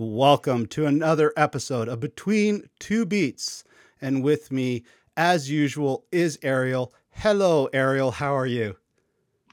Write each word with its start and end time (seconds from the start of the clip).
Welcome 0.00 0.66
to 0.66 0.86
another 0.86 1.32
episode 1.36 1.88
of 1.88 1.98
Between 1.98 2.68
Two 2.78 3.04
Beats. 3.04 3.64
And 4.00 4.22
with 4.22 4.52
me, 4.52 4.84
as 5.16 5.50
usual, 5.50 6.04
is 6.12 6.38
Ariel. 6.40 6.94
Hello, 7.10 7.68
Ariel. 7.72 8.12
How 8.12 8.36
are 8.36 8.46
you? 8.46 8.76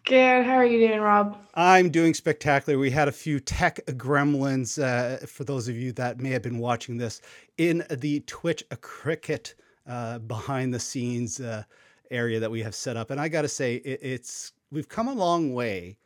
Good. 0.05 0.46
How 0.46 0.54
are 0.54 0.66
you 0.68 0.88
doing, 0.88 1.00
Rob? 1.00 1.36
I'm 1.55 1.89
doing 1.89 2.13
spectacular. 2.13 2.78
We 2.78 2.92
had 2.92 3.08
a 3.08 3.12
few 3.12 3.39
tech 3.39 3.84
gremlins, 3.88 4.79
uh, 4.79 5.26
for 5.26 5.46
those 5.46 5.68
of 5.68 5.78
you 5.78 5.92
that 5.94 6.20
may 6.20 6.29
have 6.29 6.44
been 6.44 6.60
watching 6.60 6.98
this, 6.98 7.22
in 7.58 7.84
the 7.90 8.20
Twitch 8.28 8.64
Cricket 8.82 9.56
uh, 9.88 10.20
behind 10.20 10.72
the 10.72 10.80
scenes 10.80 11.40
uh, 11.40 11.64
area 12.12 12.40
that 12.40 12.52
we 12.52 12.62
have 12.62 12.76
set 12.76 12.98
up. 12.98 13.10
And 13.10 13.20
I 13.20 13.30
got 13.30 13.42
to 13.42 13.50
say, 13.50 13.78
it, 13.78 14.00
it's 14.04 14.54
we've 14.72 14.90
come 14.90 15.08
a 15.08 15.14
long 15.14 15.56
way 15.56 15.98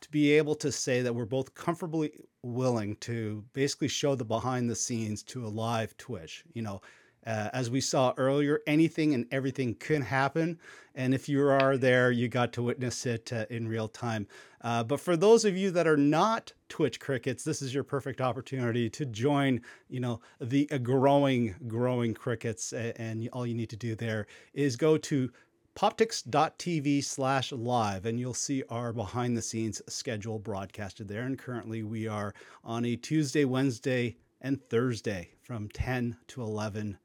to 0.00 0.10
be 0.10 0.32
able 0.32 0.54
to 0.56 0.72
say 0.72 1.02
that 1.02 1.14
we're 1.14 1.24
both 1.26 1.54
comfortably 1.54 2.12
willing 2.42 2.96
to 2.96 3.44
basically 3.52 3.88
show 3.88 4.14
the 4.14 4.24
behind 4.24 4.70
the 4.70 4.76
scenes 4.76 5.22
to 5.22 5.46
a 5.46 5.48
live 5.48 5.96
Twitch. 5.96 6.44
You 6.54 6.62
know, 6.62 6.80
uh, 7.26 7.50
as 7.52 7.70
we 7.70 7.80
saw 7.80 8.14
earlier, 8.16 8.60
anything 8.66 9.14
and 9.14 9.26
everything 9.30 9.74
can 9.74 10.02
happen. 10.02 10.58
And 10.94 11.14
if 11.14 11.28
you 11.28 11.46
are 11.46 11.76
there, 11.76 12.10
you 12.10 12.28
got 12.28 12.52
to 12.54 12.62
witness 12.62 13.06
it 13.06 13.32
uh, 13.32 13.46
in 13.50 13.68
real 13.68 13.88
time. 13.88 14.26
Uh, 14.62 14.82
but 14.82 15.00
for 15.00 15.16
those 15.16 15.44
of 15.44 15.56
you 15.56 15.70
that 15.70 15.86
are 15.86 15.96
not 15.96 16.52
Twitch 16.68 16.98
crickets, 16.98 17.44
this 17.44 17.62
is 17.62 17.74
your 17.74 17.84
perfect 17.84 18.20
opportunity 18.20 18.88
to 18.90 19.04
join, 19.06 19.60
you 19.88 20.00
know, 20.00 20.20
the 20.40 20.66
growing, 20.82 21.54
growing 21.68 22.14
crickets. 22.14 22.72
And 22.72 23.28
all 23.32 23.46
you 23.46 23.54
need 23.54 23.70
to 23.70 23.76
do 23.76 23.94
there 23.94 24.26
is 24.54 24.76
go 24.76 24.96
to 24.98 25.30
poptics.tv 25.76 27.02
slash 27.04 27.52
live 27.52 28.04
and 28.06 28.18
you'll 28.18 28.34
see 28.34 28.62
our 28.68 28.92
behind 28.92 29.36
the 29.36 29.42
scenes 29.42 29.80
schedule 29.88 30.38
broadcasted 30.38 31.08
there. 31.08 31.22
And 31.22 31.38
currently 31.38 31.82
we 31.82 32.06
are 32.06 32.34
on 32.64 32.84
a 32.84 32.96
tuesday 32.96 33.44
wednesday 33.44 34.16
and 34.40 34.62
thursday 34.68 35.30
from 35.42 35.68
10 35.68 36.16
to 36.28 36.42
11 36.42 36.98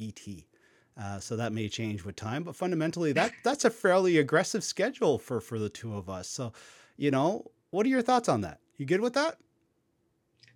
et 0.00 0.20
uh, 1.00 1.18
so 1.18 1.36
that 1.36 1.52
may 1.52 1.68
change 1.68 2.04
with 2.04 2.16
time 2.16 2.42
but 2.42 2.54
fundamentally 2.54 3.12
that 3.12 3.32
that's 3.44 3.64
a 3.64 3.70
fairly 3.70 4.18
aggressive 4.18 4.62
schedule 4.62 5.18
for 5.18 5.40
for 5.40 5.58
the 5.58 5.68
two 5.68 5.96
of 5.96 6.08
us. 6.08 6.28
So 6.28 6.52
you 6.96 7.10
know 7.10 7.50
what 7.70 7.86
are 7.86 7.90
your 7.90 8.02
thoughts 8.02 8.28
on 8.28 8.42
that? 8.42 8.60
You 8.76 8.86
good 8.86 9.00
with 9.00 9.14
that? 9.14 9.38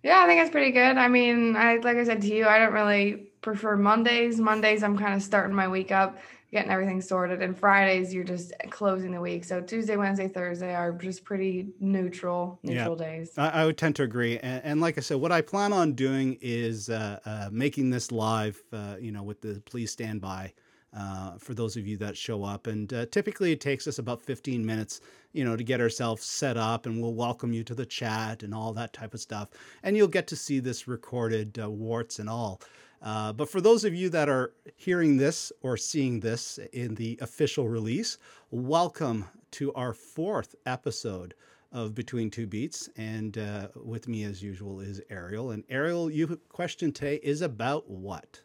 Yeah, 0.03 0.21
I 0.23 0.27
think 0.27 0.39
it's 0.41 0.51
pretty 0.51 0.71
good. 0.71 0.97
I 0.97 1.07
mean, 1.07 1.55
I 1.55 1.77
like 1.77 1.97
I 1.97 2.03
said 2.03 2.21
to 2.21 2.27
you, 2.27 2.45
I 2.45 2.59
don't 2.59 2.73
really 2.73 3.29
prefer 3.41 3.75
Mondays. 3.75 4.39
Mondays, 4.39 4.83
I'm 4.83 4.97
kind 4.97 5.15
of 5.15 5.23
starting 5.23 5.55
my 5.55 5.67
week 5.67 5.91
up 5.91 6.17
getting 6.51 6.71
everything 6.71 7.01
sorted. 7.01 7.41
And 7.41 7.57
Fridays, 7.57 8.13
you're 8.13 8.23
just 8.23 8.53
closing 8.69 9.11
the 9.11 9.21
week. 9.21 9.43
So 9.43 9.61
Tuesday, 9.61 9.97
Wednesday, 9.97 10.27
Thursday 10.27 10.73
are 10.73 10.91
just 10.91 11.23
pretty 11.23 11.69
neutral, 11.79 12.59
neutral 12.63 12.97
yeah, 12.97 13.05
days. 13.05 13.37
I, 13.37 13.49
I, 13.49 13.65
would 13.65 13.77
tend 13.77 13.95
to 13.97 14.03
agree. 14.03 14.37
And, 14.39 14.63
and, 14.63 14.81
like 14.81 14.97
I 14.97 15.01
said, 15.01 15.17
what 15.17 15.31
I 15.31 15.41
plan 15.41 15.73
on 15.73 15.93
doing 15.93 16.37
is 16.41 16.89
uh, 16.89 17.19
uh, 17.25 17.49
making 17.51 17.89
this 17.89 18.11
live, 18.11 18.61
uh, 18.71 18.95
you 18.99 19.11
know, 19.11 19.23
with 19.23 19.41
the 19.41 19.61
please 19.65 19.91
stand 19.91 20.21
by. 20.21 20.53
Uh, 20.97 21.37
for 21.37 21.53
those 21.53 21.75
of 21.75 21.85
you 21.85 21.97
that 21.97 22.17
show 22.17 22.43
up, 22.45 22.65
and 22.65 22.91
uh, 22.93 23.05
typically 23.11 23.51
it 23.51 23.59
takes 23.59 23.87
us 23.87 23.99
about 23.99 24.21
15 24.21 24.65
minutes, 24.65 25.01
you 25.33 25.43
know, 25.43 25.55
to 25.55 25.63
get 25.63 25.81
ourselves 25.81 26.25
set 26.25 26.55
up, 26.55 26.85
and 26.85 26.99
we'll 26.99 27.13
welcome 27.13 27.51
you 27.51 27.61
to 27.61 27.75
the 27.75 27.85
chat 27.85 28.41
and 28.41 28.53
all 28.53 28.71
that 28.71 28.93
type 28.93 29.13
of 29.13 29.19
stuff, 29.19 29.49
and 29.83 29.97
you'll 29.97 30.07
get 30.07 30.27
to 30.27 30.35
see 30.35 30.59
this 30.59 30.87
recorded, 30.87 31.59
uh, 31.61 31.69
warts 31.69 32.19
and 32.19 32.29
all. 32.29 32.61
Uh, 33.01 33.31
but 33.31 33.49
for 33.49 33.61
those 33.61 33.83
of 33.83 33.93
you 33.93 34.09
that 34.09 34.29
are 34.29 34.53
hearing 34.75 35.17
this 35.17 35.51
or 35.61 35.77
seeing 35.77 36.19
this 36.19 36.59
in 36.73 36.95
the 36.95 37.17
official 37.21 37.67
release, 37.67 38.17
welcome 38.51 39.25
to 39.51 39.73
our 39.73 39.93
fourth 39.93 40.55
episode 40.65 41.33
of 41.71 41.93
Between 41.93 42.29
Two 42.29 42.47
Beats. 42.47 42.89
And 42.97 43.37
uh, 43.37 43.67
with 43.75 44.07
me, 44.07 44.23
as 44.23 44.41
usual, 44.41 44.79
is 44.79 45.01
Ariel. 45.09 45.51
And 45.51 45.63
Ariel, 45.69 46.09
your 46.09 46.35
question 46.49 46.91
today 46.91 47.19
is 47.21 47.41
about 47.41 47.89
what? 47.89 48.41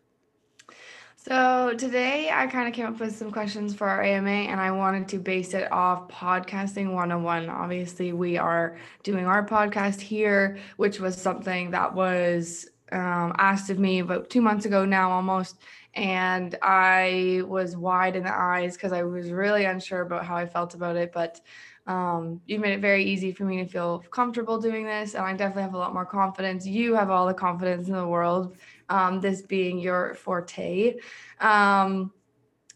So 1.17 1.73
today 1.79 2.31
I 2.33 2.49
kind 2.49 2.67
of 2.67 2.75
came 2.75 2.87
up 2.87 2.99
with 2.99 3.15
some 3.15 3.31
questions 3.31 3.77
for 3.77 3.89
our 3.89 4.03
AMA 4.03 4.29
and 4.29 4.61
I 4.61 4.73
wanted 4.73 5.07
to 5.11 5.19
base 5.19 5.55
it 5.55 5.71
off 5.71 6.09
podcasting 6.09 6.93
101. 6.93 7.49
Obviously, 7.49 8.13
we 8.13 8.39
are 8.39 8.77
doing 9.05 9.25
our 9.25 9.47
podcast 9.47 10.01
here, 10.01 10.59
which 10.79 10.99
was 10.99 11.17
something 11.17 11.71
that 11.71 11.95
was 11.95 12.67
um, 12.93 13.35
asked 13.39 13.71
of 13.71 13.79
me 13.79 14.01
about 14.01 14.31
two 14.31 14.41
months 14.41 14.67
ago 14.67 14.85
now 14.85 15.11
almost 15.11 15.61
and 15.95 16.57
i 16.63 17.43
was 17.47 17.77
wide 17.77 18.17
in 18.17 18.23
the 18.23 18.33
eyes 18.33 18.75
because 18.77 18.93
i 18.93 19.03
was 19.03 19.31
really 19.31 19.65
unsure 19.65 20.03
about 20.03 20.25
how 20.25 20.37
i 20.37 20.47
felt 20.47 20.75
about 20.75 20.97
it 20.97 21.13
but 21.13 21.41
um, 21.87 22.41
you 22.47 22.61
made 22.61 22.75
it 22.75 22.81
very 22.81 23.03
easy 23.03 23.33
for 23.33 23.45
me 23.45 23.57
to 23.57 23.67
feel 23.67 24.05
comfortable 24.11 24.61
doing 24.61 24.85
this 24.85 25.15
and 25.15 25.25
i 25.25 25.33
definitely 25.33 25.63
have 25.63 25.75
a 25.75 25.79
lot 25.79 25.93
more 25.93 26.07
confidence. 26.07 26.65
You 26.65 26.95
have 26.95 27.11
all 27.11 27.27
the 27.27 27.35
confidence 27.35 27.89
in 27.89 27.95
the 27.95 28.07
world 28.07 28.57
um, 28.89 29.21
this 29.21 29.43
being 29.43 29.79
your 29.79 30.15
forte. 30.15 30.97
Um, 31.41 32.13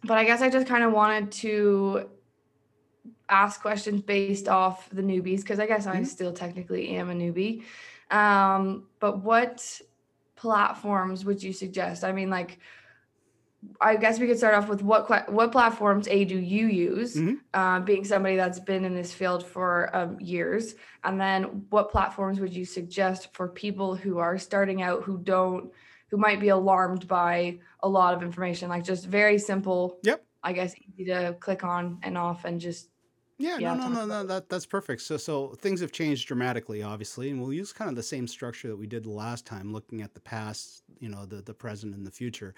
but 0.03 0.19
i 0.19 0.25
guess 0.25 0.43
i 0.43 0.51
just 0.51 0.67
kind 0.67 0.85
of 0.85 0.93
wanted 0.93 1.31
to 1.33 2.09
ask 3.29 3.61
questions 3.61 4.03
based 4.03 4.49
off 4.49 4.89
the 4.91 5.03
newbies 5.03 5.41
because 5.41 5.59
i 5.59 5.67
guess 5.67 5.87
mm-hmm. 5.87 5.99
i 5.99 6.03
still 6.03 6.33
technically 6.33 6.91
am 6.91 7.11
a 7.11 7.15
newbie. 7.15 7.63
Um, 8.11 8.87
but 9.01 9.23
what 9.23 9.81
platforms 10.37 11.25
would 11.25 11.43
you 11.43 11.53
suggest? 11.53 12.05
I 12.05 12.13
mean, 12.13 12.31
like, 12.31 12.59
I 13.81 13.97
guess 13.97 14.21
we 14.21 14.27
could 14.27 14.39
start 14.39 14.55
off 14.55 14.69
with 14.69 14.83
what 14.83 15.33
what 15.33 15.51
platforms 15.51 16.07
a 16.09 16.25
do 16.25 16.39
you 16.39 16.67
use, 16.69 17.17
mm-hmm. 17.17 17.35
uh, 17.55 17.81
being 17.81 18.05
somebody 18.05 18.37
that's 18.37 18.61
been 18.61 18.85
in 18.85 18.95
this 18.95 19.13
field 19.13 19.45
for 19.45 19.95
um, 19.97 20.21
years, 20.21 20.75
and 21.05 21.21
then 21.21 21.65
what 21.71 21.91
platforms 21.91 22.39
would 22.39 22.55
you 22.55 22.65
suggest 22.65 23.35
for 23.35 23.49
people 23.49 23.97
who 23.97 24.19
are 24.19 24.39
starting 24.39 24.83
out 24.83 25.03
who 25.03 25.19
don't 25.19 25.73
who 26.09 26.17
might 26.17 26.41
be 26.41 26.49
alarmed 26.49 27.09
by 27.09 27.59
a 27.81 27.89
lot 27.89 28.15
of 28.15 28.23
information, 28.23 28.69
like 28.69 28.85
just 28.85 29.07
very 29.07 29.39
simple. 29.39 29.99
Yep. 30.05 30.25
I 30.43 30.53
guess 30.53 30.75
easy 30.77 31.07
to 31.07 31.37
click 31.41 31.65
on 31.65 31.99
and 32.03 32.17
off 32.17 32.45
and 32.45 32.61
just 32.61 32.91
yeah, 33.39 33.59
yeah, 33.59 33.75
no, 33.75 33.89
no, 33.89 34.01
no, 34.01 34.07
no. 34.07 34.25
That 34.25 34.49
that's 34.49 34.67
perfect. 34.67 35.03
So, 35.03 35.17
so 35.17 35.49
things 35.61 35.81
have 35.81 35.93
changed 35.93 36.27
dramatically, 36.27 36.83
obviously, 36.83 37.31
and 37.31 37.41
we'll 37.41 37.53
use 37.53 37.73
kind 37.73 37.91
of 37.91 37.97
the 37.97 38.03
same 38.03 38.27
structure 38.27 38.69
that 38.69 38.77
we 38.77 38.87
did 38.87 39.05
the 39.05 39.11
last 39.11 39.45
time, 39.45 39.73
looking 39.73 40.01
at 40.01 40.15
the 40.15 40.21
past, 40.21 40.83
you 41.01 41.09
know, 41.09 41.27
the 41.27 41.43
the 41.43 41.55
present 41.55 41.95
and 41.95 42.07
the 42.07 42.11
future. 42.11 42.55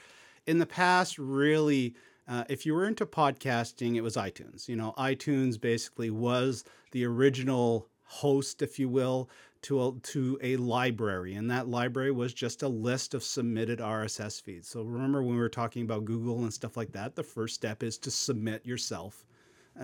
In 0.47 0.59
the 0.59 0.67
past, 0.67 1.19
really, 1.19 1.95
uh, 2.29 2.45
if 2.49 2.65
you 2.65 2.75
were 2.75 2.87
into 2.87 3.07
podcasting, 3.07 3.97
it 3.97 4.03
was 4.03 4.17
iTunes. 4.17 4.69
You 4.69 4.77
know, 4.77 4.95
iTunes 4.97 5.61
basically 5.61 6.11
was 6.11 6.65
the 6.93 7.05
original 7.05 7.89
host, 8.05 8.63
if 8.63 8.79
you 8.79 8.89
will, 8.89 9.29
to 9.63 9.85
a, 9.85 9.93
to 10.01 10.39
a 10.43 10.57
library, 10.57 11.35
and 11.35 11.51
that 11.51 11.69
library 11.69 12.13
was 12.13 12.33
just 12.33 12.63
a 12.63 12.69
list 12.69 13.15
of 13.15 13.25
submitted 13.25 13.81
RSS 13.81 14.41
feeds. 14.41 14.69
So 14.69 14.83
remember 14.83 15.23
when 15.23 15.35
we 15.35 15.41
were 15.41 15.49
talking 15.49 15.83
about 15.83 16.05
Google 16.05 16.43
and 16.45 16.53
stuff 16.53 16.77
like 16.77 16.93
that, 16.93 17.17
the 17.17 17.25
first 17.25 17.57
step 17.57 17.83
is 17.83 17.99
to 17.99 18.11
submit 18.13 18.65
yourself 18.65 19.27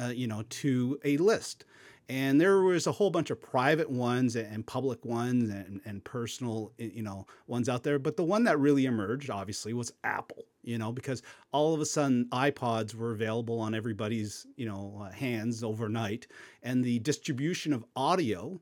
uh, 0.01 0.09
you 0.09 0.27
know, 0.27 0.45
to 0.49 0.99
a 1.05 1.17
list. 1.17 1.65
And 2.09 2.39
there 2.39 2.61
was 2.61 2.87
a 2.87 2.93
whole 2.93 3.09
bunch 3.09 3.31
of 3.31 3.41
private 3.41 3.89
ones 3.89 4.37
and 4.37 4.67
public 4.67 5.05
ones 5.07 5.49
and, 5.49 5.81
and 5.87 6.05
personal, 6.05 6.73
you 6.77 7.03
know, 7.03 7.27
ones 7.47 7.67
out 7.67 7.83
there. 7.83 7.99
But 7.99 8.19
the 8.19 8.25
one 8.25 8.45
that 8.45 8.59
really 8.59 8.85
emerged, 8.85 9.31
obviously, 9.31 9.73
was 9.73 9.91
Apple, 10.05 10.45
you 10.63 10.77
know, 10.77 10.93
because 10.93 11.23
all 11.51 11.73
of 11.73 11.81
a 11.81 11.87
sudden 11.87 12.29
iPods 12.31 12.95
were 12.95 13.13
available 13.13 13.59
on 13.59 13.75
everybody's, 13.75 14.47
you 14.57 14.67
know, 14.67 15.01
uh, 15.03 15.11
hands 15.11 15.65
overnight. 15.65 16.27
And 16.63 16.85
the 16.85 16.99
distribution 16.99 17.73
of 17.73 17.87
audio 17.97 18.61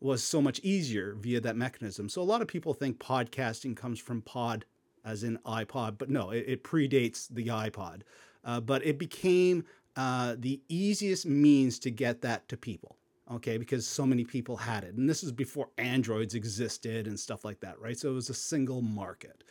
was 0.00 0.22
so 0.22 0.42
much 0.42 0.60
easier 0.60 1.14
via 1.18 1.40
that 1.40 1.56
mechanism. 1.56 2.10
So 2.10 2.20
a 2.20 2.22
lot 2.22 2.42
of 2.42 2.48
people 2.48 2.74
think 2.74 2.98
podcasting 2.98 3.74
comes 3.74 3.98
from 3.98 4.20
pod, 4.20 4.66
as 5.06 5.24
in 5.24 5.38
iPod, 5.46 5.96
but 5.96 6.10
no, 6.10 6.30
it, 6.30 6.44
it 6.46 6.64
predates 6.64 7.28
the 7.30 7.46
iPod. 7.46 8.02
Uh, 8.44 8.60
but 8.60 8.84
it 8.84 8.98
became 8.98 9.64
uh, 9.96 10.36
the 10.38 10.60
easiest 10.68 11.26
means 11.26 11.78
to 11.80 11.90
get 11.90 12.20
that 12.22 12.48
to 12.48 12.56
people 12.56 12.96
okay? 13.30 13.56
Because 13.56 13.86
so 13.86 14.04
many 14.04 14.22
people 14.22 14.56
had 14.56 14.84
it. 14.84 14.96
And 14.96 15.08
this 15.08 15.22
is 15.22 15.32
before 15.32 15.70
androids 15.78 16.34
existed 16.34 17.06
and 17.06 17.18
stuff 17.18 17.44
like 17.44 17.60
that 17.60 17.80
right? 17.80 17.98
So 17.98 18.10
it 18.10 18.14
was 18.14 18.30
a 18.30 18.34
single 18.34 18.82
market. 18.82 19.44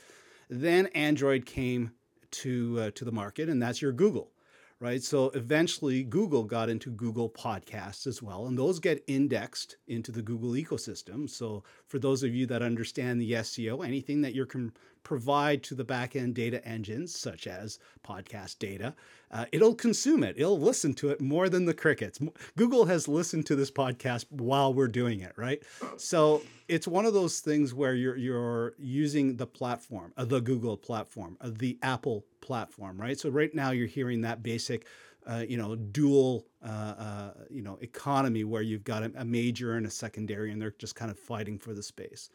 Then 0.50 0.88
android 0.88 1.46
came 1.46 1.92
to 2.32 2.80
uh, 2.80 2.92
to 2.96 3.06
the 3.06 3.12
market 3.12 3.50
and 3.50 3.62
that's 3.62 3.82
your 3.82 3.92
google 3.92 4.32
right 4.80 5.04
so 5.04 5.30
eventually 5.30 6.04
google 6.04 6.44
got 6.44 6.70
into 6.70 6.90
google 6.90 7.30
podcasts 7.30 8.08
as 8.08 8.22
well 8.22 8.48
and 8.48 8.58
those 8.58 8.80
get 8.80 9.04
indexed 9.08 9.78
into 9.88 10.12
the 10.12 10.22
google 10.22 10.52
ecosystem 10.52 11.30
so 11.30 11.64
for 11.88 12.00
those 12.00 12.24
of 12.24 12.34
you 12.34 12.46
that 12.46 12.62
understand 12.62 13.20
the 13.20 13.32
seo 13.32 13.86
anything 13.86 14.22
that 14.22 14.34
you 14.34 14.46
can 14.46 14.72
provide 15.04 15.62
to 15.64 15.76
the 15.76 15.86
backend 15.86 16.34
data 16.34 16.66
engines, 16.68 17.18
such 17.18 17.46
as 17.46 17.80
podcast 18.06 18.60
data, 18.60 18.96
uh, 19.32 19.46
it'll 19.52 19.76
consume 19.76 20.24
it. 20.24 20.36
It'll 20.38 20.60
listen 20.60 20.94
to 20.96 21.10
it 21.10 21.22
more 21.22 21.50
than 21.50 21.66
the 21.66 21.74
crickets. 21.74 22.20
Google 22.58 22.86
has 22.86 23.08
listened 23.08 23.46
to 23.48 23.56
this 23.56 23.72
podcast 23.72 24.26
while 24.32 24.74
we're 24.74 24.88
doing 24.88 25.20
it, 25.20 25.34
right? 25.36 25.62
So 25.98 26.42
it's 26.68 26.88
one 26.88 27.06
of 27.06 27.14
those 27.14 27.40
things 27.40 27.74
where 27.74 27.94
you're 27.94 28.18
you're 28.18 28.74
using 28.78 29.38
the 29.38 29.48
platform, 29.48 30.14
uh, 30.18 30.26
the 30.26 30.42
Google 30.42 30.78
platform, 30.78 31.38
uh, 31.42 31.52
the 31.52 31.78
Apple 31.82 32.26
platform, 32.44 33.02
right? 33.02 33.20
So 33.20 33.30
right 33.30 33.54
now 33.56 33.72
you're 33.72 33.88
hearing 33.88 34.22
that 34.22 34.44
basic. 34.44 34.88
Uh, 35.26 35.46
you 35.48 35.58
know, 35.58 35.76
dual, 35.76 36.48
uh, 36.66 36.68
uh, 36.68 37.34
you 37.50 37.64
know, 37.64 37.80
economy 37.82 38.44
where 38.46 38.62
you've 38.62 38.86
got 38.86 39.04
a, 39.04 39.12
a 39.16 39.26
major 39.26 39.76
and 39.78 39.88
a 39.88 39.92
secondary, 39.92 40.52
and 40.52 40.62
they're 40.62 40.76
just 40.80 40.96
kind 40.96 41.12
of 41.12 41.20
fighting 41.20 41.60
for 41.60 41.74
the 41.74 41.84
space 41.84 42.30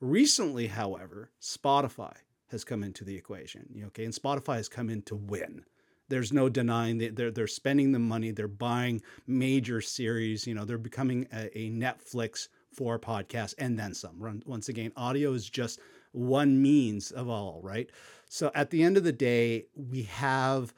Recently, 0.00 0.68
however, 0.68 1.30
Spotify 1.42 2.14
has 2.50 2.64
come 2.64 2.84
into 2.84 3.04
the 3.04 3.16
equation. 3.16 3.68
Okay, 3.88 4.04
and 4.04 4.14
Spotify 4.14 4.56
has 4.56 4.68
come 4.68 4.90
in 4.90 5.02
to 5.02 5.16
win. 5.16 5.64
There's 6.08 6.32
no 6.32 6.48
denying 6.48 6.98
that 6.98 7.16
they're 7.16 7.32
they're 7.32 7.48
spending 7.48 7.92
the 7.92 7.98
money. 8.00 8.32
They're 8.32 8.48
buying 8.48 9.02
major 9.26 9.80
series. 9.80 10.46
You 10.46 10.54
know, 10.54 10.64
they're 10.64 10.78
becoming 10.78 11.26
a, 11.32 11.58
a 11.58 11.70
Netflix 11.70 12.48
for 12.72 12.98
podcasts 12.98 13.54
and 13.58 13.78
then 13.78 13.94
some. 13.94 14.42
Once 14.46 14.68
again, 14.68 14.92
audio 14.96 15.32
is 15.34 15.50
just 15.50 15.80
one 16.12 16.62
means 16.62 17.12
of 17.12 17.28
all, 17.28 17.60
right? 17.62 17.90
So 18.28 18.50
at 18.54 18.70
the 18.70 18.82
end 18.82 18.96
of 18.96 19.04
the 19.04 19.12
day, 19.12 19.66
we 19.74 20.02
have 20.02 20.74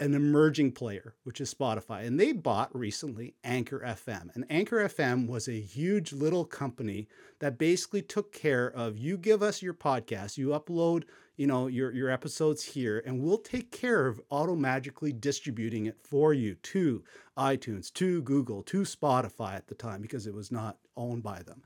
an 0.00 0.14
emerging 0.14 0.72
player, 0.72 1.14
which 1.22 1.40
is 1.40 1.54
Spotify. 1.54 2.04
And 2.06 2.18
they 2.18 2.32
bought 2.32 2.76
recently 2.76 3.34
Anchor 3.44 3.80
FM. 3.80 4.34
And 4.34 4.44
Anchor 4.50 4.78
FM 4.88 5.28
was 5.28 5.48
a 5.48 5.60
huge 5.60 6.12
little 6.12 6.44
company 6.44 7.08
that 7.38 7.58
basically 7.58 8.02
took 8.02 8.32
care 8.32 8.70
of 8.70 8.98
you 8.98 9.16
give 9.16 9.42
us 9.42 9.62
your 9.62 9.72
podcast, 9.72 10.36
you 10.36 10.48
upload, 10.48 11.04
you 11.36 11.46
know, 11.46 11.68
your, 11.68 11.92
your 11.92 12.10
episodes 12.10 12.62
here, 12.64 13.02
and 13.06 13.20
we'll 13.22 13.38
take 13.38 13.70
care 13.70 14.06
of 14.06 14.20
automatically 14.30 15.12
distributing 15.12 15.86
it 15.86 15.98
for 16.02 16.34
you 16.34 16.54
to 16.56 17.02
iTunes, 17.38 17.92
to 17.94 18.22
Google, 18.22 18.62
to 18.64 18.82
Spotify 18.82 19.54
at 19.54 19.68
the 19.68 19.74
time, 19.74 20.02
because 20.02 20.26
it 20.26 20.34
was 20.34 20.52
not 20.52 20.76
owned 20.96 21.22
by 21.22 21.42
them. 21.42 21.62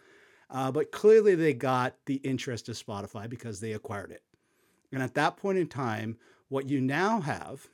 Uh, 0.50 0.70
but 0.70 0.92
clearly 0.92 1.34
they 1.34 1.52
got 1.52 1.94
the 2.06 2.16
interest 2.16 2.68
of 2.68 2.76
Spotify 2.76 3.28
because 3.28 3.60
they 3.60 3.72
acquired 3.72 4.10
it. 4.10 4.22
And 4.92 5.02
at 5.02 5.14
that 5.14 5.36
point 5.36 5.58
in 5.58 5.66
time, 5.66 6.16
what 6.48 6.68
you 6.68 6.80
now 6.80 7.20
have 7.20 7.66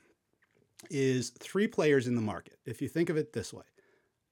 is 0.89 1.29
three 1.29 1.67
players 1.67 2.07
in 2.07 2.15
the 2.15 2.21
market. 2.21 2.57
If 2.65 2.81
you 2.81 2.87
think 2.87 3.09
of 3.09 3.17
it 3.17 3.33
this 3.33 3.53
way, 3.53 3.63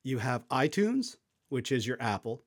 you 0.03 0.17
have 0.19 0.47
iTunes, 0.49 1.17
which 1.49 1.71
is 1.71 1.87
your 1.87 1.97
Apple, 2.01 2.43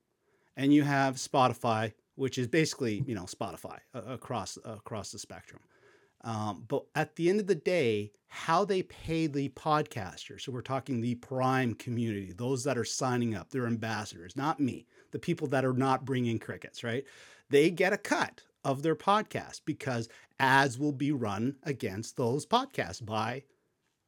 and 0.55 0.73
you 0.73 0.83
have 0.83 1.15
Spotify, 1.15 1.93
which 2.15 2.37
is 2.37 2.47
basically 2.47 3.03
you 3.07 3.15
know 3.15 3.23
Spotify 3.23 3.79
uh, 3.93 4.01
across 4.07 4.57
uh, 4.65 4.75
across 4.77 5.11
the 5.11 5.19
spectrum. 5.19 5.61
Um, 6.21 6.65
but 6.67 6.83
at 6.95 7.15
the 7.15 7.29
end 7.29 7.39
of 7.39 7.47
the 7.47 7.55
day, 7.55 8.11
how 8.27 8.65
they 8.65 8.83
pay 8.83 9.27
the 9.27 9.49
podcasters, 9.49 10.41
so 10.41 10.51
we're 10.51 10.61
talking 10.61 10.99
the 10.99 11.15
prime 11.15 11.73
community, 11.75 12.33
those 12.33 12.63
that 12.63 12.77
are 12.77 12.83
signing 12.83 13.35
up, 13.35 13.49
they're 13.49 13.67
ambassadors, 13.67 14.35
not 14.35 14.59
me, 14.59 14.87
the 15.11 15.19
people 15.19 15.47
that 15.47 15.63
are 15.63 15.73
not 15.73 16.05
bringing 16.05 16.39
crickets, 16.39 16.83
right? 16.83 17.05
They 17.49 17.69
get 17.69 17.93
a 17.93 17.97
cut 17.97 18.41
of 18.63 18.83
their 18.83 18.95
podcast 18.95 19.61
because 19.65 20.09
ads 20.39 20.77
will 20.77 20.91
be 20.91 21.11
run 21.11 21.55
against 21.63 22.17
those 22.17 22.45
podcasts 22.45 23.03
by 23.03 23.43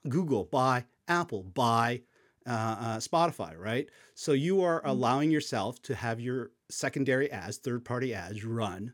Google, 0.07 0.46
by 0.46 0.86
Apple, 1.07 1.44
by 1.44 2.01
uh, 2.48 2.75
uh, 2.80 2.98
Spotify, 2.98 3.57
right? 3.57 3.90
So 4.16 4.34
you 4.34 4.62
are 4.62 4.80
mm-hmm. 4.80 4.90
allowing 4.90 5.31
yourself 5.31 5.81
to 5.84 5.96
have 5.96 6.19
your 6.19 6.51
secondary 6.69 7.31
ads, 7.31 7.57
third 7.57 7.84
party 7.86 8.13
ads 8.13 8.44
run 8.44 8.94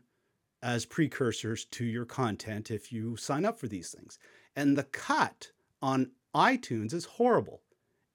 as 0.62 0.84
precursors 0.86 1.64
to 1.66 1.84
your 1.84 2.04
content 2.04 2.70
if 2.70 2.92
you 2.92 3.16
sign 3.16 3.44
up 3.44 3.58
for 3.58 3.68
these 3.68 3.90
things. 3.90 4.18
And 4.56 4.76
the 4.76 4.84
cut 4.84 5.52
on 5.82 6.10
iTunes 6.34 6.92
is 6.92 7.04
horrible. 7.04 7.62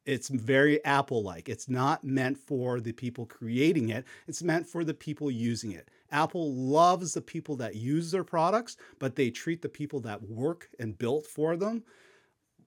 It's 0.05 0.29
very 0.29 0.83
Apple 0.83 1.23
like. 1.23 1.47
It's 1.47 1.69
not 1.69 2.03
meant 2.03 2.37
for 2.37 2.79
the 2.79 2.91
people 2.91 3.25
creating 3.25 3.89
it, 3.89 4.05
it's 4.27 4.41
meant 4.41 4.67
for 4.67 4.83
the 4.83 4.93
people 4.93 5.29
using 5.29 5.71
it. 5.71 5.89
Apple 6.11 6.53
loves 6.53 7.13
the 7.13 7.21
people 7.21 7.55
that 7.57 7.75
use 7.75 8.11
their 8.11 8.23
products, 8.23 8.77
but 8.99 9.15
they 9.15 9.29
treat 9.29 9.61
the 9.61 9.69
people 9.69 9.99
that 10.01 10.21
work 10.23 10.69
and 10.79 10.97
built 10.97 11.25
for 11.25 11.55
them 11.55 11.83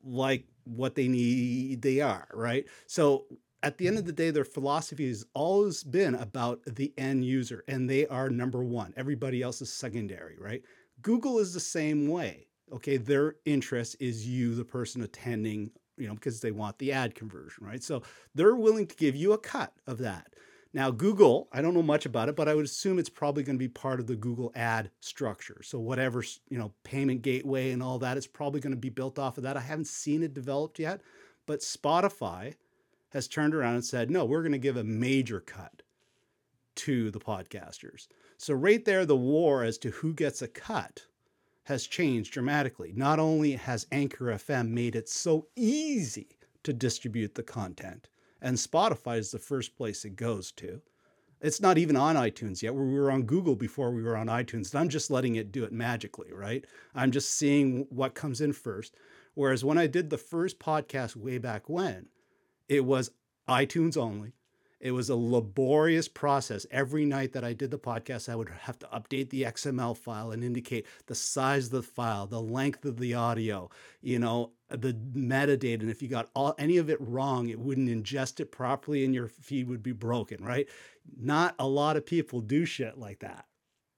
like 0.04 0.44
what 0.64 0.94
they 0.94 1.08
need 1.08 1.82
they 1.82 2.00
are, 2.00 2.28
right? 2.32 2.66
So 2.86 3.26
at 3.62 3.78
the 3.78 3.88
end 3.88 3.98
of 3.98 4.04
the 4.04 4.12
day, 4.12 4.30
their 4.30 4.44
philosophy 4.44 5.08
has 5.08 5.24
always 5.34 5.82
been 5.82 6.14
about 6.14 6.60
the 6.66 6.92
end 6.98 7.24
user, 7.24 7.64
and 7.66 7.88
they 7.88 8.06
are 8.06 8.28
number 8.28 8.62
one. 8.62 8.92
Everybody 8.96 9.42
else 9.42 9.62
is 9.62 9.72
secondary, 9.72 10.36
right? 10.38 10.62
Google 11.02 11.38
is 11.38 11.54
the 11.54 11.60
same 11.60 12.08
way. 12.08 12.46
Okay, 12.72 12.96
their 12.96 13.36
interest 13.44 13.96
is 14.00 14.26
you, 14.26 14.54
the 14.54 14.64
person 14.64 15.02
attending, 15.02 15.70
you 15.96 16.08
know, 16.08 16.14
because 16.14 16.40
they 16.40 16.50
want 16.50 16.78
the 16.78 16.92
ad 16.92 17.14
conversion, 17.14 17.64
right? 17.64 17.82
So 17.82 18.02
they're 18.34 18.56
willing 18.56 18.86
to 18.86 18.96
give 18.96 19.16
you 19.16 19.32
a 19.32 19.38
cut 19.38 19.72
of 19.86 19.98
that. 19.98 20.34
Now, 20.74 20.90
Google, 20.90 21.48
I 21.52 21.62
don't 21.62 21.72
know 21.72 21.82
much 21.82 22.04
about 22.04 22.28
it, 22.28 22.34
but 22.34 22.48
I 22.48 22.54
would 22.56 22.64
assume 22.64 22.98
it's 22.98 23.08
probably 23.08 23.44
going 23.44 23.54
to 23.54 23.64
be 23.64 23.68
part 23.68 24.00
of 24.00 24.08
the 24.08 24.16
Google 24.16 24.50
ad 24.56 24.90
structure. 24.98 25.62
So 25.62 25.78
whatever, 25.78 26.24
you 26.48 26.58
know, 26.58 26.74
payment 26.82 27.22
gateway 27.22 27.70
and 27.70 27.80
all 27.80 28.00
that, 28.00 28.16
it's 28.16 28.26
probably 28.26 28.60
going 28.60 28.72
to 28.74 28.76
be 28.76 28.88
built 28.88 29.16
off 29.16 29.38
of 29.38 29.44
that. 29.44 29.56
I 29.56 29.60
haven't 29.60 29.86
seen 29.86 30.24
it 30.24 30.34
developed 30.34 30.80
yet, 30.80 31.00
but 31.46 31.60
Spotify 31.60 32.56
has 33.10 33.28
turned 33.28 33.54
around 33.54 33.76
and 33.76 33.84
said, 33.84 34.10
"No, 34.10 34.24
we're 34.24 34.42
going 34.42 34.50
to 34.50 34.58
give 34.58 34.76
a 34.76 34.82
major 34.82 35.38
cut 35.38 35.82
to 36.74 37.12
the 37.12 37.20
podcasters." 37.20 38.08
So 38.36 38.52
right 38.52 38.84
there 38.84 39.06
the 39.06 39.16
war 39.16 39.62
as 39.62 39.78
to 39.78 39.90
who 39.90 40.12
gets 40.12 40.42
a 40.42 40.48
cut 40.48 41.06
has 41.64 41.86
changed 41.86 42.32
dramatically. 42.32 42.92
Not 42.92 43.20
only 43.20 43.52
has 43.52 43.86
Anchor 43.92 44.32
FM 44.32 44.70
made 44.70 44.96
it 44.96 45.08
so 45.08 45.46
easy 45.54 46.36
to 46.64 46.72
distribute 46.72 47.36
the 47.36 47.44
content, 47.44 48.08
and 48.44 48.58
Spotify 48.58 49.18
is 49.18 49.30
the 49.30 49.38
first 49.38 49.74
place 49.74 50.04
it 50.04 50.16
goes 50.16 50.52
to. 50.52 50.82
It's 51.40 51.62
not 51.62 51.78
even 51.78 51.96
on 51.96 52.14
iTunes 52.14 52.62
yet. 52.62 52.74
We 52.74 52.92
were 52.92 53.10
on 53.10 53.22
Google 53.22 53.56
before 53.56 53.90
we 53.90 54.02
were 54.02 54.18
on 54.18 54.26
iTunes. 54.26 54.70
And 54.70 54.80
I'm 54.80 54.90
just 54.90 55.10
letting 55.10 55.36
it 55.36 55.50
do 55.50 55.64
it 55.64 55.72
magically, 55.72 56.30
right? 56.30 56.62
I'm 56.94 57.10
just 57.10 57.32
seeing 57.32 57.86
what 57.88 58.14
comes 58.14 58.42
in 58.42 58.52
first. 58.52 58.96
Whereas 59.32 59.64
when 59.64 59.78
I 59.78 59.86
did 59.86 60.10
the 60.10 60.18
first 60.18 60.58
podcast 60.58 61.16
way 61.16 61.38
back 61.38 61.70
when, 61.70 62.08
it 62.68 62.84
was 62.84 63.10
iTunes 63.48 63.96
only. 63.96 64.34
It 64.80 64.90
was 64.90 65.08
a 65.08 65.16
laborious 65.16 66.08
process. 66.08 66.66
Every 66.70 67.04
night 67.04 67.32
that 67.32 67.44
I 67.44 67.52
did 67.52 67.70
the 67.70 67.78
podcast, 67.78 68.28
I 68.28 68.36
would 68.36 68.50
have 68.50 68.78
to 68.80 68.86
update 68.86 69.30
the 69.30 69.42
XML 69.42 69.96
file 69.96 70.30
and 70.30 70.44
indicate 70.44 70.86
the 71.06 71.14
size 71.14 71.66
of 71.66 71.72
the 71.72 71.82
file, 71.82 72.26
the 72.26 72.42
length 72.42 72.84
of 72.84 72.98
the 72.98 73.14
audio, 73.14 73.70
you 74.02 74.18
know, 74.18 74.52
the 74.68 74.92
metadata. 74.92 75.80
And 75.80 75.90
if 75.90 76.02
you 76.02 76.08
got 76.08 76.28
all, 76.34 76.54
any 76.58 76.76
of 76.76 76.90
it 76.90 77.00
wrong, 77.00 77.48
it 77.48 77.58
wouldn't 77.58 77.88
ingest 77.88 78.40
it 78.40 78.52
properly 78.52 79.04
and 79.04 79.14
your 79.14 79.28
feed 79.28 79.68
would 79.68 79.82
be 79.82 79.92
broken, 79.92 80.44
right? 80.44 80.68
Not 81.16 81.54
a 81.58 81.66
lot 81.66 81.96
of 81.96 82.04
people 82.04 82.40
do 82.40 82.64
shit 82.64 82.98
like 82.98 83.20
that, 83.20 83.46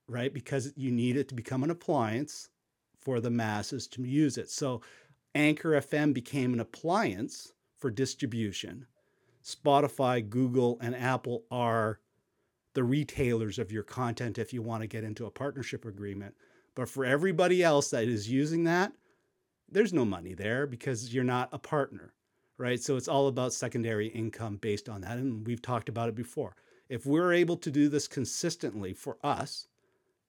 right? 0.08 0.32
Because 0.32 0.72
you 0.76 0.92
need 0.92 1.16
it 1.16 1.28
to 1.28 1.34
become 1.34 1.64
an 1.64 1.70
appliance 1.70 2.50
for 3.00 3.20
the 3.20 3.30
masses 3.30 3.86
to 3.88 4.02
use 4.02 4.36
it. 4.38 4.50
So 4.50 4.82
Anchor 5.34 5.70
FM 5.72 6.12
became 6.12 6.52
an 6.52 6.60
appliance 6.60 7.52
for 7.78 7.90
distribution 7.90 8.86
Spotify, 9.46 10.28
Google, 10.28 10.76
and 10.80 10.96
Apple 10.96 11.44
are 11.52 12.00
the 12.74 12.82
retailers 12.82 13.58
of 13.60 13.70
your 13.70 13.84
content 13.84 14.38
if 14.38 14.52
you 14.52 14.60
want 14.60 14.82
to 14.82 14.88
get 14.88 15.04
into 15.04 15.24
a 15.24 15.30
partnership 15.30 15.84
agreement. 15.84 16.34
But 16.74 16.88
for 16.88 17.04
everybody 17.04 17.62
else 17.62 17.90
that 17.90 18.04
is 18.04 18.28
using 18.28 18.64
that, 18.64 18.92
there's 19.70 19.92
no 19.92 20.04
money 20.04 20.34
there 20.34 20.66
because 20.66 21.14
you're 21.14 21.24
not 21.24 21.48
a 21.52 21.58
partner, 21.58 22.12
right? 22.58 22.80
So 22.80 22.96
it's 22.96 23.08
all 23.08 23.28
about 23.28 23.52
secondary 23.52 24.08
income 24.08 24.56
based 24.56 24.88
on 24.88 25.00
that. 25.02 25.16
And 25.16 25.46
we've 25.46 25.62
talked 25.62 25.88
about 25.88 26.08
it 26.08 26.16
before. 26.16 26.56
If 26.88 27.06
we're 27.06 27.32
able 27.32 27.56
to 27.58 27.70
do 27.70 27.88
this 27.88 28.08
consistently 28.08 28.94
for 28.94 29.16
us, 29.22 29.68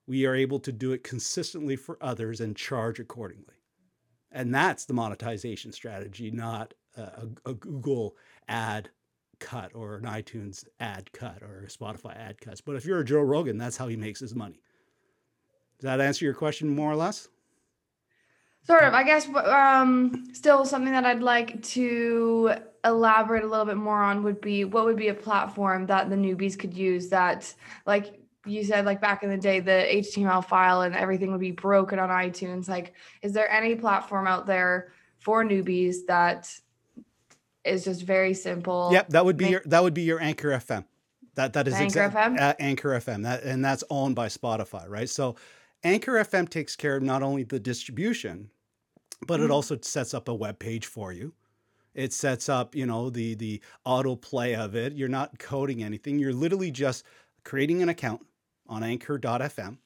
we 0.06 0.26
are 0.26 0.36
able 0.36 0.60
to 0.60 0.72
do 0.72 0.92
it 0.92 1.04
consistently 1.04 1.76
for 1.76 1.98
others 2.02 2.40
and 2.40 2.56
charge 2.56 3.00
accordingly. 3.00 3.56
And 4.32 4.54
that's 4.54 4.86
the 4.86 4.94
monetization 4.94 5.72
strategy, 5.72 6.30
not 6.30 6.76
a, 6.96 7.28
a 7.46 7.54
Google 7.54 8.16
ad 8.48 8.90
cut 9.40 9.72
or 9.76 9.96
an 9.96 10.04
iTunes 10.04 10.66
ad 10.80 11.12
cut 11.12 11.42
or 11.42 11.66
Spotify 11.68 12.16
ad 12.18 12.40
cuts. 12.40 12.62
But 12.62 12.76
if 12.76 12.86
you're 12.86 13.00
a 13.00 13.06
Joe 13.06 13.22
Rogan, 13.22 13.58
that's 13.58 13.78
how 13.78 13.88
he 13.88 13.96
makes 13.96 14.20
his 14.20 14.36
money. 14.36 14.60
Does 15.80 15.86
that 15.86 16.02
answer 16.02 16.26
your 16.26 16.34
question 16.34 16.70
more 16.70 16.92
or 16.92 16.96
less? 16.96 17.28
Sort 18.64 18.84
of. 18.84 18.94
I 18.94 19.04
guess 19.04 19.30
um, 19.30 20.28
still 20.34 20.66
something 20.66 20.92
that 20.92 21.06
I'd 21.06 21.22
like 21.22 21.62
to 21.64 22.56
elaborate 22.84 23.44
a 23.44 23.48
little 23.48 23.66
bit 23.66 23.78
more 23.78 24.04
on 24.04 24.24
would 24.24 24.42
be 24.42 24.66
what 24.66 24.86
would 24.86 24.98
be 24.98 25.08
a 25.08 25.14
platform 25.14 25.86
that 25.86 26.10
the 26.10 26.16
newbies 26.16 26.60
could 26.60 26.74
use 26.74 27.08
that, 27.10 27.54
like 27.86 28.20
you 28.46 28.64
said, 28.64 28.86
like 28.86 29.00
back 29.00 29.24
in 29.24 29.30
the 29.30 29.38
day, 29.38 29.60
the 29.60 29.88
HTML 29.90 30.44
file 30.44 30.82
and 30.82 30.96
everything 30.96 31.32
would 31.32 31.40
be 31.40 31.52
broken 31.52 32.00
on 32.00 32.10
iTunes. 32.10 32.68
Like, 32.68 32.94
is 33.22 33.34
there 33.34 33.50
any 33.50 33.76
platform 33.76 34.28
out 34.28 34.46
there 34.46 34.92
for 35.20 35.44
newbies 35.44 36.06
that 36.08 36.54
is 37.68 37.84
just 37.84 38.04
very 38.04 38.34
simple. 38.34 38.90
Yep, 38.92 39.10
that 39.10 39.26
would 39.26 39.38
be 39.38 39.46
Make, 39.46 39.52
your 39.52 39.62
that 39.66 39.84
would 39.84 39.94
be 39.94 40.04
your 40.04 40.22
Anchor 40.22 40.50
FM. 40.50 40.86
That 41.36 41.54
that 41.54 41.68
is 41.68 41.74
Anchor 41.76 42.10
FM. 42.10 42.40
Uh, 42.40 42.54
Anchor 42.60 42.90
FM. 42.90 43.24
That 43.24 43.44
and 43.44 43.64
that's 43.64 43.84
owned 43.90 44.16
by 44.16 44.28
Spotify, 44.28 44.88
right? 44.88 45.10
So 45.10 45.36
Anchor 45.84 46.14
FM 46.14 46.50
takes 46.50 46.76
care 46.76 46.98
of 46.98 47.04
not 47.04 47.24
only 47.24 47.44
the 47.44 47.60
distribution, 47.60 48.50
but 49.26 49.36
mm-hmm. 49.36 49.46
it 49.46 49.52
also 49.52 49.78
sets 49.82 50.14
up 50.14 50.28
a 50.28 50.34
web 50.34 50.60
page 50.60 50.86
for 50.86 51.14
you. 51.14 51.34
It 51.94 52.14
sets 52.14 52.48
up, 52.50 52.76
you 52.76 52.86
know, 52.86 53.10
the 53.10 53.36
the 53.36 53.62
autoplay 53.86 54.58
of 54.58 54.76
it. 54.76 54.94
You're 54.94 55.10
not 55.10 55.40
coding 55.40 55.84
anything. 55.84 56.20
You're 56.20 56.34
literally 56.34 56.72
just 56.72 57.04
creating 57.44 57.82
an 57.82 57.90
account 57.90 58.26
on 58.68 58.84
anchor.fm. 58.84 59.78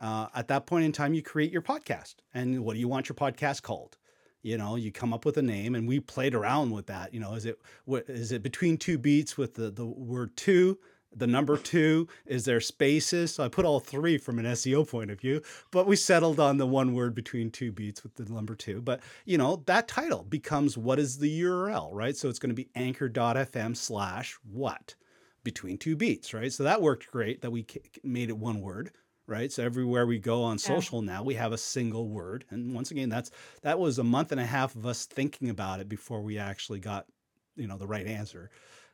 Uh, 0.00 0.26
at 0.34 0.48
that 0.48 0.66
point 0.66 0.84
in 0.84 0.92
time, 0.92 1.12
you 1.12 1.22
create 1.22 1.52
your 1.52 1.60
podcast. 1.62 2.16
And 2.32 2.64
what 2.64 2.74
do 2.74 2.80
you 2.80 2.88
want 2.88 3.08
your 3.08 3.16
podcast 3.16 3.62
called? 3.62 3.98
You 4.42 4.56
know 4.56 4.76
you 4.76 4.90
come 4.92 5.12
up 5.12 5.24
with 5.24 5.36
a 5.36 5.42
name 5.42 5.74
and 5.74 5.86
we 5.88 6.00
played 6.00 6.34
around 6.34 6.70
with 6.70 6.86
that 6.86 7.12
you 7.12 7.20
know 7.20 7.34
is 7.34 7.44
it 7.46 7.60
what 7.84 8.04
is 8.08 8.32
it 8.32 8.42
between 8.42 8.76
two 8.76 8.98
beats 8.98 9.36
with 9.36 9.54
the 9.54 9.70
the 9.70 9.86
word 9.86 10.36
two 10.36 10.78
The 11.12 11.26
number 11.26 11.56
two 11.56 12.06
is 12.24 12.44
there 12.44 12.60
spaces. 12.60 13.34
So 13.34 13.42
I 13.44 13.48
put 13.48 13.64
all 13.64 13.80
three 13.80 14.16
from 14.16 14.38
an 14.38 14.44
SEO 14.44 14.88
point 14.88 15.10
of 15.10 15.20
view, 15.20 15.42
but 15.72 15.86
we 15.86 15.96
settled 15.96 16.38
on 16.38 16.58
the 16.58 16.66
one 16.66 16.94
word 16.94 17.14
between 17.14 17.50
two 17.50 17.72
beats 17.72 18.02
with 18.04 18.14
the 18.14 18.32
number 18.32 18.54
two. 18.54 18.80
But 18.80 19.00
you 19.24 19.36
know, 19.36 19.62
that 19.66 19.88
title 19.88 20.22
becomes 20.22 20.78
what 20.78 20.98
is 21.00 21.18
the 21.18 21.42
URL, 21.42 21.90
right? 21.92 22.16
So 22.16 22.28
it's 22.28 22.38
going 22.38 22.50
to 22.50 22.54
be 22.54 22.70
anchor.fm 22.76 23.76
slash 23.76 24.38
what 24.44 24.94
between 25.42 25.78
two 25.78 25.96
beats, 25.96 26.32
right? 26.32 26.52
So 26.52 26.62
that 26.64 26.82
worked 26.82 27.10
great 27.10 27.42
that 27.42 27.50
we 27.50 27.66
made 28.04 28.28
it 28.28 28.38
one 28.38 28.60
word 28.60 28.92
right? 29.30 29.50
So 29.50 29.64
everywhere 29.64 30.06
we 30.06 30.18
go 30.18 30.42
on 30.42 30.58
social 30.58 31.00
now, 31.00 31.22
we 31.22 31.34
have 31.34 31.52
a 31.52 31.58
single 31.58 32.08
word. 32.08 32.44
And 32.50 32.74
once 32.74 32.90
again, 32.90 33.08
that's 33.08 33.30
that 33.62 33.78
was 33.78 33.98
a 33.98 34.04
month 34.04 34.32
and 34.32 34.40
a 34.40 34.46
half 34.46 34.74
of 34.74 34.84
us 34.84 35.06
thinking 35.06 35.48
about 35.48 35.80
it 35.80 35.88
before 35.88 36.20
we 36.20 36.36
actually 36.38 36.80
got, 36.80 37.06
you 37.56 37.66
know, 37.66 37.78
the 37.78 37.86
right 37.86 38.06
answer. 38.06 38.50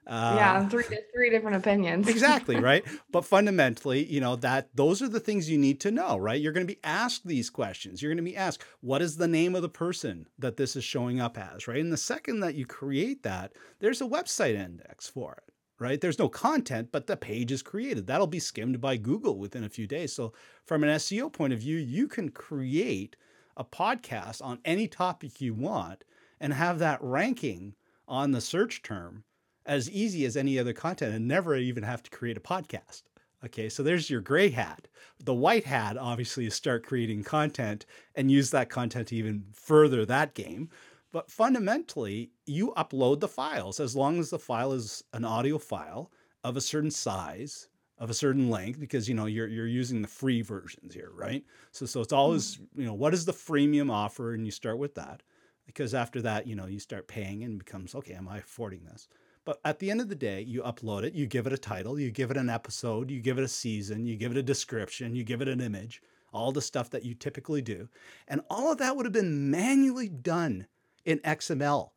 Uh, 0.07 0.35
yeah, 0.37 0.69
three 0.69 0.85
three 1.13 1.31
different 1.31 1.57
opinions. 1.57 2.07
exactly, 2.07 2.55
right? 2.61 2.85
But 3.11 3.25
fundamentally, 3.25 4.05
you 4.05 4.21
know, 4.21 4.37
that 4.37 4.69
those 4.73 5.03
are 5.03 5.09
the 5.09 5.19
things 5.19 5.51
you 5.51 5.59
need 5.59 5.81
to 5.81 5.91
know, 5.91 6.17
right? 6.17 6.41
You're 6.41 6.53
going 6.53 6.67
to 6.67 6.73
be 6.73 6.79
asked 6.85 7.27
these 7.27 7.51
questions. 7.51 8.01
You're 8.01 8.11
going 8.11 8.25
to 8.25 8.31
be 8.31 8.37
asked, 8.37 8.63
what 8.81 9.03
is 9.03 9.17
the 9.17 9.27
name 9.27 9.57
of 9.57 9.63
the 9.63 9.69
person 9.69 10.29
that 10.39 10.59
this 10.59 10.77
is 10.77 10.85
showing 10.85 11.21
up 11.21 11.37
as, 11.37 11.67
right? 11.67 11.81
And 11.81 11.93
the 11.93 11.97
second 11.97 12.39
that 12.41 12.55
you 12.55 12.67
create 12.67 13.25
that, 13.25 13.55
there's 13.81 14.01
a 14.01 14.07
website 14.07 14.55
index 14.55 15.09
for 15.09 15.33
it 15.33 15.53
right? 15.79 16.01
There's 16.01 16.19
no 16.19 16.29
content, 16.29 16.89
but 16.93 17.07
the 17.07 17.17
page 17.17 17.53
is 17.53 17.63
created. 17.63 18.07
That'll 18.07 18.27
be 18.27 18.39
skimmed 18.39 18.81
by 18.81 18.97
Google 18.97 19.39
within 19.39 19.65
a 19.65 19.69
few 19.69 19.87
days. 19.87 20.13
So, 20.13 20.33
from 20.65 20.83
an 20.83 20.91
SEO 20.91 21.33
point 21.33 21.53
of 21.53 21.61
view, 21.61 21.77
you 21.77 22.09
can 22.09 22.31
create 22.31 23.17
a 23.57 23.65
podcast 23.65 24.43
on 24.43 24.59
any 24.65 24.87
topic 24.89 25.41
you 25.41 25.55
want 25.55 26.05
and 26.41 26.53
have 26.53 26.79
that 26.79 26.99
ranking 27.03 27.75
on 28.07 28.33
the 28.33 28.41
search 28.41 28.83
term 28.83 29.25
as 29.65 29.91
easy 29.91 30.25
as 30.25 30.37
any 30.37 30.59
other 30.59 30.73
content 30.73 31.15
and 31.15 31.27
never 31.27 31.57
even 31.57 31.83
have 31.83 32.03
to 32.03 32.11
create 32.11 32.37
a 32.37 32.41
podcast. 32.41 33.03
Okay, 33.45 33.69
so 33.69 33.83
there's 33.83 34.09
your 34.09 34.21
gray 34.21 34.49
hat. 34.49 34.89
The 35.23 35.35
white 35.35 35.65
hat, 35.65 35.97
obviously, 35.99 36.47
is 36.47 36.55
start 36.55 36.87
creating 36.87 37.25
content 37.25 37.85
and 38.15 38.31
use 38.31 38.51
that 38.51 38.71
content 38.71 39.09
to 39.09 39.17
even 39.17 39.45
further 39.53 40.07
that 40.07 40.35
game. 40.35 40.71
But 41.17 41.31
fundamentally, 41.31 42.33
you 42.45 42.75
upload 42.77 43.21
the 43.21 43.27
files 43.29 43.81
as 43.81 43.97
long 43.97 44.19
as 44.19 44.29
the 44.29 44.39
file 44.39 44.75
is 44.75 45.03
an 45.15 45.25
audio 45.25 45.57
file 45.57 46.13
of 46.45 46.59
a 46.59 46.61
certain 46.61 46.91
size, 46.91 47.71
of 47.97 48.11
a 48.11 48.15
certain 48.15 48.51
length, 48.51 48.79
because 48.79 49.09
you 49.09 49.15
know 49.15 49.25
you're 49.25 49.49
you're 49.49 49.67
using 49.67 50.03
the 50.03 50.09
free 50.09 50.43
versions 50.43 50.93
here, 50.93 51.09
right? 51.15 51.43
So 51.73 51.87
so 51.87 52.03
it's 52.03 52.13
always 52.13 52.57
mm-hmm. 52.57 52.81
you 52.83 52.87
know 52.87 52.93
what 52.93 53.15
is 53.15 53.25
the 53.25 53.33
freemium 53.33 53.91
offer, 53.91 54.35
and 54.35 54.45
you 54.45 54.51
start 54.51 54.77
with 54.77 54.95
that, 54.97 55.23
because 55.65 55.95
after 55.95 56.21
that 56.21 56.47
you 56.47 56.55
know 56.55 56.67
you 56.67 56.79
start 56.79 57.09
paying 57.09 57.43
and 57.45 57.59
becomes 57.59 57.95
okay, 57.95 58.13
am 58.13 58.29
I 58.29 58.37
affording 58.37 58.85
this? 58.85 59.09
But 59.47 59.59
at 59.65 59.79
the 59.79 59.91
end 59.91 60.03
of 60.03 60.11
the 60.11 60.15
day, 60.15 60.43
you 60.43 60.61
upload 60.65 61.05
it, 61.05 61.15
you 61.15 61.27
give 61.27 61.47
it 61.47 61.53
a 61.55 61.57
title, 61.57 61.99
you 61.99 62.11
give 62.11 62.31
it 62.31 62.37
an 62.37 62.51
episode, 62.51 63.11
you 63.11 63.23
give 63.23 63.39
it 63.39 63.45
a 63.45 63.49
season, 63.49 64.05
you 64.05 64.17
give 64.17 64.33
it 64.33 64.37
a 64.37 64.43
description, 64.43 65.17
you 65.17 65.25
give 65.25 65.41
it 65.41 65.49
an 65.49 65.63
image, 65.63 66.03
all 66.31 66.53
the 66.53 66.61
stuff 66.61 66.91
that 66.91 67.07
you 67.07 67.15
typically 67.15 67.63
do, 67.63 67.89
and 68.29 68.43
all 68.51 68.71
of 68.71 68.77
that 68.77 68.97
would 68.97 69.07
have 69.07 69.15
been 69.15 69.51
manually 69.51 70.11
done 70.11 70.67
in 71.07 71.19
XML 71.21 71.91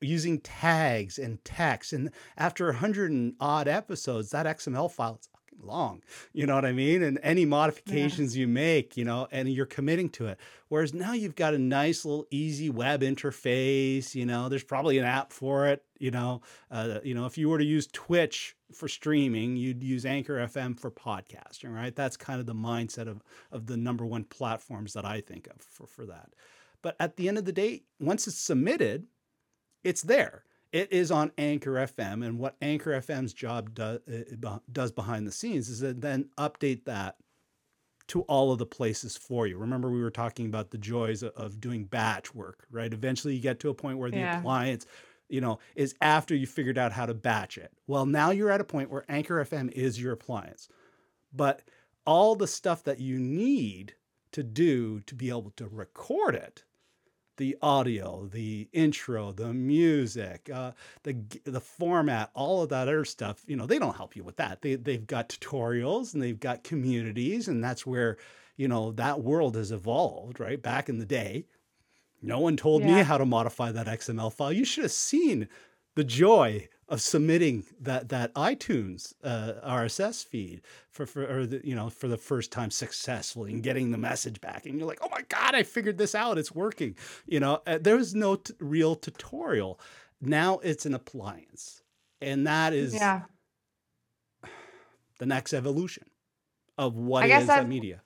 using 0.00 0.38
tags 0.40 1.18
and 1.18 1.44
text. 1.44 1.92
And 1.92 2.10
after 2.36 2.68
a 2.70 2.76
hundred 2.76 3.10
and 3.10 3.34
odd 3.40 3.66
episodes, 3.66 4.30
that 4.30 4.46
XML 4.46 4.90
file 4.90 5.18
is 5.20 5.28
long. 5.60 6.02
You 6.32 6.46
know 6.46 6.54
what 6.54 6.64
I 6.64 6.72
mean? 6.72 7.02
And 7.02 7.18
any 7.22 7.44
modifications 7.44 8.36
yeah. 8.36 8.42
you 8.42 8.48
make, 8.48 8.96
you 8.96 9.04
know, 9.04 9.26
and 9.30 9.48
you're 9.48 9.66
committing 9.66 10.08
to 10.10 10.26
it. 10.26 10.38
Whereas 10.68 10.94
now 10.94 11.12
you've 11.12 11.34
got 11.34 11.54
a 11.54 11.58
nice 11.58 12.04
little 12.04 12.26
easy 12.30 12.70
web 12.70 13.02
interface. 13.02 14.14
You 14.14 14.26
know, 14.26 14.48
there's 14.48 14.64
probably 14.64 14.98
an 14.98 15.04
app 15.04 15.32
for 15.32 15.66
it. 15.66 15.84
You 15.98 16.10
know, 16.10 16.42
uh, 16.70 17.00
you 17.02 17.14
know, 17.14 17.26
if 17.26 17.36
you 17.36 17.48
were 17.48 17.58
to 17.58 17.64
use 17.64 17.88
Twitch 17.92 18.56
for 18.72 18.88
streaming, 18.88 19.56
you'd 19.56 19.82
use 19.82 20.06
Anchor 20.06 20.34
FM 20.34 20.78
for 20.78 20.90
podcasting, 20.90 21.74
right? 21.74 21.94
That's 21.94 22.16
kind 22.16 22.38
of 22.40 22.46
the 22.46 22.54
mindset 22.54 23.08
of 23.08 23.22
of 23.50 23.66
the 23.66 23.76
number 23.76 24.06
one 24.06 24.24
platforms 24.24 24.92
that 24.92 25.04
I 25.04 25.20
think 25.20 25.48
of 25.48 25.60
for 25.60 25.86
for 25.86 26.06
that. 26.06 26.30
But 26.88 26.96
at 26.98 27.16
the 27.16 27.28
end 27.28 27.36
of 27.36 27.44
the 27.44 27.52
day, 27.52 27.82
once 28.00 28.26
it's 28.26 28.38
submitted, 28.38 29.08
it's 29.84 30.00
there. 30.00 30.44
It 30.72 30.90
is 30.90 31.10
on 31.10 31.32
Anchor 31.36 31.74
FM. 31.74 32.24
And 32.24 32.38
what 32.38 32.56
Anchor 32.62 32.92
FM's 32.92 33.34
job 33.34 33.74
do, 33.74 34.00
uh, 34.42 34.58
does 34.72 34.90
behind 34.90 35.26
the 35.26 35.30
scenes 35.30 35.68
is 35.68 35.80
to 35.80 35.92
then 35.92 36.30
update 36.38 36.86
that 36.86 37.16
to 38.06 38.22
all 38.22 38.52
of 38.52 38.58
the 38.58 38.64
places 38.64 39.18
for 39.18 39.46
you. 39.46 39.58
Remember, 39.58 39.90
we 39.90 40.00
were 40.00 40.10
talking 40.10 40.46
about 40.46 40.70
the 40.70 40.78
joys 40.78 41.22
of 41.22 41.60
doing 41.60 41.84
batch 41.84 42.34
work, 42.34 42.66
right? 42.70 42.90
Eventually, 42.90 43.34
you 43.34 43.42
get 43.42 43.60
to 43.60 43.68
a 43.68 43.74
point 43.74 43.98
where 43.98 44.10
the 44.10 44.20
yeah. 44.20 44.38
appliance, 44.38 44.86
you 45.28 45.42
know, 45.42 45.58
is 45.76 45.94
after 46.00 46.34
you 46.34 46.46
figured 46.46 46.78
out 46.78 46.92
how 46.92 47.04
to 47.04 47.12
batch 47.12 47.58
it. 47.58 47.70
Well, 47.86 48.06
now 48.06 48.30
you're 48.30 48.50
at 48.50 48.62
a 48.62 48.64
point 48.64 48.88
where 48.88 49.04
Anchor 49.10 49.44
FM 49.44 49.70
is 49.72 50.00
your 50.00 50.14
appliance. 50.14 50.70
But 51.34 51.60
all 52.06 52.34
the 52.34 52.46
stuff 52.46 52.82
that 52.84 52.98
you 52.98 53.18
need 53.18 53.94
to 54.32 54.42
do 54.42 55.00
to 55.00 55.14
be 55.14 55.28
able 55.28 55.50
to 55.56 55.68
record 55.68 56.34
it 56.34 56.64
the 57.38 57.56
audio, 57.62 58.28
the 58.30 58.68
intro, 58.72 59.32
the 59.32 59.52
music, 59.54 60.50
uh, 60.52 60.72
the 61.04 61.16
the 61.44 61.60
format, 61.60 62.30
all 62.34 62.62
of 62.62 62.68
that 62.68 62.88
other 62.88 63.04
stuff. 63.04 63.42
You 63.46 63.56
know, 63.56 63.66
they 63.66 63.78
don't 63.78 63.96
help 63.96 64.14
you 64.14 64.22
with 64.22 64.36
that. 64.36 64.60
They 64.60 64.74
they've 64.74 65.06
got 65.06 65.30
tutorials 65.30 66.12
and 66.12 66.22
they've 66.22 66.38
got 66.38 66.62
communities, 66.64 67.48
and 67.48 67.64
that's 67.64 67.86
where 67.86 68.18
you 68.56 68.68
know 68.68 68.92
that 68.92 69.22
world 69.22 69.56
has 69.56 69.72
evolved. 69.72 70.38
Right 70.38 70.60
back 70.60 70.88
in 70.88 70.98
the 70.98 71.06
day, 71.06 71.46
no 72.20 72.40
one 72.40 72.56
told 72.56 72.82
yeah. 72.82 72.96
me 72.96 73.02
how 73.02 73.16
to 73.16 73.24
modify 73.24 73.72
that 73.72 73.86
XML 73.86 74.32
file. 74.32 74.52
You 74.52 74.64
should 74.64 74.84
have 74.84 74.92
seen 74.92 75.48
the 75.94 76.04
joy 76.04 76.68
of 76.88 77.00
submitting 77.02 77.64
that 77.80 78.08
that 78.08 78.32
iTunes 78.34 79.12
uh, 79.22 79.54
RSS 79.64 80.24
feed 80.24 80.62
for 80.90 81.06
for 81.06 81.24
or 81.24 81.46
the, 81.46 81.60
you 81.62 81.74
know 81.74 81.90
for 81.90 82.08
the 82.08 82.16
first 82.16 82.50
time 82.50 82.70
successfully 82.70 83.52
and 83.52 83.62
getting 83.62 83.90
the 83.90 83.98
message 83.98 84.40
back, 84.40 84.66
and 84.66 84.78
you're 84.78 84.88
like, 84.88 85.00
oh 85.02 85.08
my 85.10 85.22
god, 85.28 85.54
I 85.54 85.62
figured 85.62 85.98
this 85.98 86.14
out, 86.14 86.38
it's 86.38 86.54
working. 86.54 86.96
You 87.26 87.40
know, 87.40 87.62
uh, 87.66 87.78
there 87.80 87.96
was 87.96 88.14
no 88.14 88.36
t- 88.36 88.54
real 88.58 88.96
tutorial. 88.96 89.78
Now 90.20 90.58
it's 90.58 90.86
an 90.86 90.94
appliance, 90.94 91.82
and 92.20 92.46
that 92.46 92.72
is 92.72 92.94
yeah. 92.94 93.22
the 95.18 95.26
next 95.26 95.52
evolution 95.52 96.04
of 96.78 96.94
what 96.96 97.28
is 97.28 97.46
that, 97.46 97.68
media. 97.68 98.02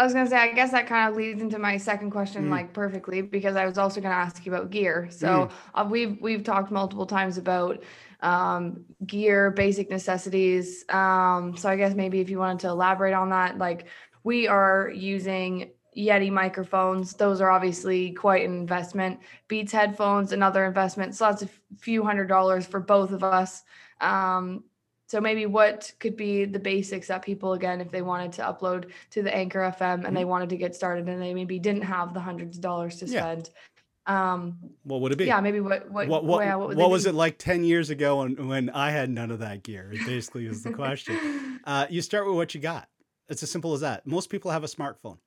I 0.00 0.04
was 0.04 0.14
gonna 0.14 0.30
say, 0.30 0.38
I 0.38 0.52
guess 0.52 0.70
that 0.70 0.86
kind 0.86 1.10
of 1.10 1.14
leads 1.14 1.42
into 1.42 1.58
my 1.58 1.76
second 1.76 2.10
question, 2.10 2.46
mm. 2.46 2.50
like 2.50 2.72
perfectly, 2.72 3.20
because 3.20 3.54
I 3.54 3.66
was 3.66 3.76
also 3.76 4.00
gonna 4.00 4.14
ask 4.14 4.46
you 4.46 4.54
about 4.54 4.70
gear. 4.70 5.08
So 5.10 5.28
mm. 5.28 5.50
uh, 5.74 5.86
we've 5.90 6.18
we've 6.22 6.42
talked 6.42 6.70
multiple 6.70 7.04
times 7.04 7.36
about 7.36 7.82
um, 8.22 8.86
gear, 9.04 9.50
basic 9.50 9.90
necessities. 9.90 10.86
Um, 10.88 11.54
so 11.54 11.68
I 11.68 11.76
guess 11.76 11.94
maybe 11.94 12.20
if 12.20 12.30
you 12.30 12.38
wanted 12.38 12.60
to 12.60 12.68
elaborate 12.68 13.12
on 13.12 13.28
that, 13.28 13.58
like 13.58 13.88
we 14.24 14.48
are 14.48 14.88
using 14.88 15.72
Yeti 15.94 16.32
microphones. 16.32 17.12
Those 17.12 17.42
are 17.42 17.50
obviously 17.50 18.12
quite 18.12 18.46
an 18.46 18.54
investment. 18.54 19.20
Beats 19.48 19.70
headphones, 19.70 20.32
another 20.32 20.64
investment. 20.64 21.14
So 21.14 21.26
that's 21.26 21.42
a 21.42 21.48
few 21.78 22.04
hundred 22.04 22.28
dollars 22.28 22.64
for 22.64 22.80
both 22.80 23.12
of 23.12 23.22
us. 23.22 23.64
Um, 24.00 24.64
so 25.10 25.20
maybe 25.20 25.44
what 25.44 25.92
could 25.98 26.16
be 26.16 26.44
the 26.44 26.60
basics 26.60 27.08
that 27.08 27.22
people 27.22 27.54
again, 27.54 27.80
if 27.80 27.90
they 27.90 28.00
wanted 28.00 28.30
to 28.34 28.42
upload 28.42 28.92
to 29.10 29.24
the 29.24 29.34
Anchor 29.34 29.58
FM 29.58 29.94
and 29.94 30.04
mm-hmm. 30.04 30.14
they 30.14 30.24
wanted 30.24 30.50
to 30.50 30.56
get 30.56 30.72
started 30.72 31.08
and 31.08 31.20
they 31.20 31.34
maybe 31.34 31.58
didn't 31.58 31.82
have 31.82 32.14
the 32.14 32.20
hundreds 32.20 32.58
of 32.58 32.62
dollars 32.62 32.94
to 32.98 33.08
spend. 33.08 33.50
Yeah. 34.06 34.34
Um, 34.34 34.56
what 34.84 35.00
would 35.00 35.10
it 35.10 35.18
be? 35.18 35.24
Yeah, 35.24 35.40
maybe 35.40 35.58
what 35.58 35.90
what 35.90 36.06
what, 36.06 36.24
what, 36.24 36.58
what, 36.60 36.76
what 36.76 36.90
was 36.90 37.06
it 37.06 37.16
like 37.16 37.38
ten 37.38 37.64
years 37.64 37.90
ago 37.90 38.20
when, 38.20 38.46
when 38.46 38.70
I 38.70 38.92
had 38.92 39.10
none 39.10 39.32
of 39.32 39.40
that 39.40 39.64
gear? 39.64 39.90
It 39.92 40.06
Basically, 40.06 40.46
is 40.46 40.62
the 40.62 40.70
question. 40.70 41.60
uh, 41.64 41.88
you 41.90 42.02
start 42.02 42.28
with 42.28 42.36
what 42.36 42.54
you 42.54 42.60
got. 42.60 42.88
It's 43.28 43.42
as 43.42 43.50
simple 43.50 43.74
as 43.74 43.80
that. 43.80 44.06
Most 44.06 44.30
people 44.30 44.52
have 44.52 44.62
a 44.62 44.68
smartphone, 44.68 45.18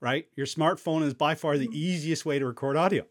right? 0.00 0.28
Your 0.34 0.46
smartphone 0.46 1.02
is 1.02 1.12
by 1.12 1.34
far 1.34 1.58
the 1.58 1.66
mm-hmm. 1.66 1.76
easiest 1.76 2.24
way 2.24 2.38
to 2.38 2.46
record 2.46 2.78
audio. 2.78 3.04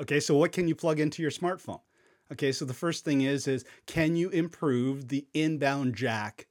Okay, 0.00 0.18
so 0.18 0.36
what 0.36 0.50
can 0.50 0.66
you 0.66 0.74
plug 0.74 0.98
into 0.98 1.22
your 1.22 1.30
smartphone? 1.30 1.80
Okay, 2.32 2.50
so 2.50 2.64
the 2.64 2.72
first 2.72 3.04
thing 3.04 3.20
is 3.20 3.46
is 3.46 3.64
can 3.86 4.16
you 4.16 4.30
improve 4.30 5.08
the 5.08 5.26
inbound 5.34 5.94
jack 5.94 6.46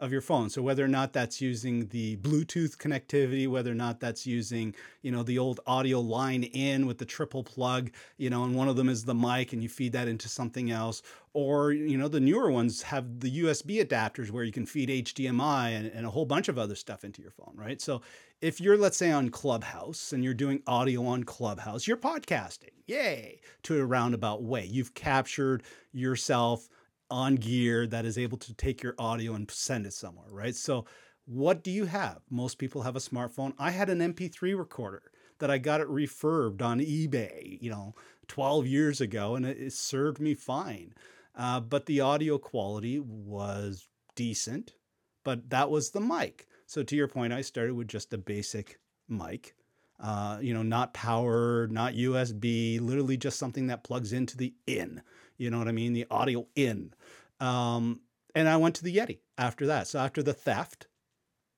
of 0.00 0.10
your 0.10 0.20
phone. 0.20 0.50
So 0.50 0.60
whether 0.60 0.84
or 0.84 0.88
not 0.88 1.12
that's 1.12 1.40
using 1.40 1.86
the 1.88 2.16
Bluetooth 2.16 2.76
connectivity, 2.76 3.46
whether 3.48 3.70
or 3.70 3.76
not 3.76 4.00
that's 4.00 4.26
using, 4.26 4.74
you 5.02 5.12
know, 5.12 5.22
the 5.22 5.38
old 5.38 5.60
audio 5.66 6.00
line 6.00 6.42
in 6.42 6.86
with 6.86 6.98
the 6.98 7.04
triple 7.04 7.44
plug, 7.44 7.92
you 8.16 8.28
know, 8.28 8.42
and 8.42 8.56
one 8.56 8.68
of 8.68 8.74
them 8.76 8.88
is 8.88 9.04
the 9.04 9.14
mic 9.14 9.52
and 9.52 9.62
you 9.62 9.68
feed 9.68 9.92
that 9.92 10.08
into 10.08 10.28
something 10.28 10.70
else, 10.70 11.02
or 11.32 11.72
you 11.72 11.96
know, 11.96 12.08
the 12.08 12.20
newer 12.20 12.50
ones 12.50 12.82
have 12.82 13.20
the 13.20 13.42
USB 13.42 13.84
adapters 13.84 14.30
where 14.30 14.44
you 14.44 14.52
can 14.52 14.66
feed 14.66 14.88
HDMI 14.88 15.76
and, 15.76 15.86
and 15.86 16.06
a 16.06 16.10
whole 16.10 16.26
bunch 16.26 16.48
of 16.48 16.58
other 16.58 16.74
stuff 16.74 17.04
into 17.04 17.22
your 17.22 17.30
phone, 17.30 17.54
right? 17.56 17.80
So 17.80 18.02
if 18.40 18.60
you're 18.60 18.76
let's 18.76 18.96
say 18.96 19.12
on 19.12 19.30
Clubhouse 19.30 20.12
and 20.12 20.24
you're 20.24 20.34
doing 20.34 20.60
audio 20.66 21.06
on 21.06 21.22
Clubhouse, 21.22 21.86
you're 21.86 21.96
podcasting. 21.96 22.70
Yay, 22.86 23.40
to 23.62 23.80
a 23.80 23.84
roundabout 23.84 24.42
way. 24.42 24.66
You've 24.66 24.94
captured 24.94 25.62
yourself 25.92 26.68
on 27.10 27.36
gear 27.36 27.86
that 27.86 28.04
is 28.04 28.18
able 28.18 28.38
to 28.38 28.54
take 28.54 28.82
your 28.82 28.94
audio 28.98 29.34
and 29.34 29.50
send 29.50 29.86
it 29.86 29.92
somewhere, 29.92 30.28
right? 30.30 30.54
So, 30.56 30.84
what 31.26 31.62
do 31.62 31.70
you 31.70 31.86
have? 31.86 32.20
Most 32.30 32.58
people 32.58 32.82
have 32.82 32.96
a 32.96 33.00
smartphone. 33.00 33.54
I 33.58 33.70
had 33.70 33.88
an 33.88 34.00
MP3 34.00 34.56
recorder 34.56 35.02
that 35.38 35.50
I 35.50 35.58
got 35.58 35.80
it 35.80 35.88
refurbed 35.88 36.62
on 36.62 36.80
eBay, 36.80 37.58
you 37.62 37.70
know, 37.70 37.94
12 38.28 38.66
years 38.66 39.00
ago, 39.00 39.34
and 39.36 39.46
it, 39.46 39.58
it 39.58 39.72
served 39.72 40.20
me 40.20 40.34
fine. 40.34 40.94
uh, 41.34 41.60
but 41.60 41.86
the 41.86 42.00
audio 42.00 42.38
quality 42.38 42.98
was 43.00 43.88
decent. 44.14 44.74
But 45.24 45.50
that 45.50 45.70
was 45.70 45.90
the 45.90 46.00
mic. 46.00 46.46
So 46.66 46.82
to 46.82 46.96
your 46.96 47.08
point, 47.08 47.32
I 47.32 47.40
started 47.40 47.74
with 47.74 47.88
just 47.88 48.12
a 48.12 48.18
basic 48.18 48.78
mic. 49.08 49.54
Uh, 50.00 50.38
you 50.40 50.52
know, 50.52 50.62
not 50.62 50.92
power, 50.92 51.68
not 51.68 51.94
USB, 51.94 52.80
literally 52.80 53.16
just 53.16 53.38
something 53.38 53.68
that 53.68 53.84
plugs 53.84 54.12
into 54.12 54.36
the 54.36 54.54
in. 54.66 55.02
You 55.36 55.50
know 55.50 55.58
what 55.58 55.68
I 55.68 55.72
mean? 55.72 55.92
The 55.92 56.06
audio 56.10 56.46
in. 56.54 56.92
Um, 57.40 58.00
and 58.34 58.48
I 58.48 58.56
went 58.56 58.74
to 58.76 58.84
the 58.84 58.96
Yeti 58.96 59.18
after 59.38 59.66
that. 59.66 59.86
So 59.86 59.98
after 59.98 60.22
the 60.22 60.32
theft, 60.32 60.86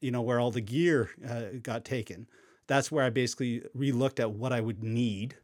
you 0.00 0.11
know, 0.11 0.23
where 0.23 0.38
all 0.40 0.50
the 0.50 0.61
gear 0.61 1.11
uh, 1.28 1.59
got 1.62 1.85
taken, 1.85 2.28
that's 2.66 2.90
where 2.90 3.04
I 3.04 3.11
basically 3.11 3.62
relooked 3.76 4.21
at 4.21 4.33
what 4.33 4.52
I 4.52 4.61
would 4.61 4.83
need. 4.83 5.37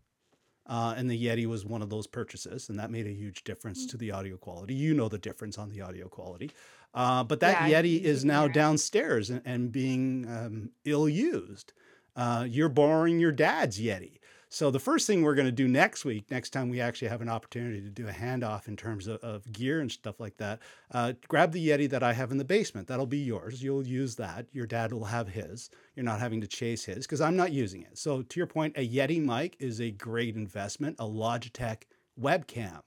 Uh, 0.66 0.94
and 0.96 1.10
the 1.10 1.26
Yeti 1.26 1.46
was 1.46 1.66
one 1.66 1.82
of 1.82 1.90
those 1.90 2.06
purchases, 2.06 2.68
and 2.68 2.78
that 2.78 2.90
made 2.90 3.06
a 3.06 3.12
huge 3.12 3.42
difference 3.44 3.84
to 3.86 3.96
the 3.96 4.12
audio 4.12 4.36
quality. 4.36 4.74
You 4.74 4.94
know 4.94 5.08
the 5.08 5.18
difference 5.18 5.58
on 5.58 5.70
the 5.70 5.80
audio 5.80 6.08
quality. 6.08 6.52
Uh, 6.94 7.24
but 7.24 7.40
that 7.40 7.68
Yeah, 7.68 7.82
Yeti 7.82 8.00
is 8.00 8.24
now 8.24 8.46
downstairs 8.46 9.28
and, 9.30 9.42
and 9.44 9.72
being 9.72 10.26
um, 10.28 10.70
ill 10.84 11.08
used. 11.08 11.72
Uh, 12.14 12.46
you're 12.48 12.68
borrowing 12.68 13.18
your 13.18 13.32
dad's 13.32 13.80
Yeti. 13.80 14.18
So 14.52 14.70
the 14.70 14.78
first 14.78 15.06
thing 15.06 15.22
we're 15.22 15.34
going 15.34 15.46
to 15.46 15.50
do 15.50 15.66
next 15.66 16.04
week, 16.04 16.30
next 16.30 16.50
time 16.50 16.68
we 16.68 16.78
actually 16.78 17.08
have 17.08 17.22
an 17.22 17.30
opportunity 17.30 17.80
to 17.80 17.88
do 17.88 18.06
a 18.06 18.12
handoff 18.12 18.68
in 18.68 18.76
terms 18.76 19.06
of, 19.06 19.18
of 19.20 19.50
gear 19.50 19.80
and 19.80 19.90
stuff 19.90 20.20
like 20.20 20.36
that, 20.36 20.60
uh, 20.90 21.14
grab 21.26 21.52
the 21.52 21.68
Yeti 21.68 21.88
that 21.88 22.02
I 22.02 22.12
have 22.12 22.30
in 22.30 22.36
the 22.36 22.44
basement. 22.44 22.86
That'll 22.86 23.06
be 23.06 23.16
yours. 23.16 23.62
You'll 23.62 23.86
use 23.86 24.14
that. 24.16 24.44
Your 24.52 24.66
dad 24.66 24.92
will 24.92 25.06
have 25.06 25.28
his. 25.28 25.70
You're 25.96 26.04
not 26.04 26.20
having 26.20 26.42
to 26.42 26.46
chase 26.46 26.84
his 26.84 27.06
because 27.06 27.22
I'm 27.22 27.34
not 27.34 27.50
using 27.50 27.80
it. 27.80 27.96
So 27.96 28.20
to 28.20 28.40
your 28.40 28.46
point, 28.46 28.76
a 28.76 28.86
Yeti 28.86 29.24
mic 29.24 29.56
is 29.58 29.80
a 29.80 29.90
great 29.90 30.36
investment. 30.36 30.96
A 30.98 31.06
Logitech 31.06 31.84
webcam 32.20 32.82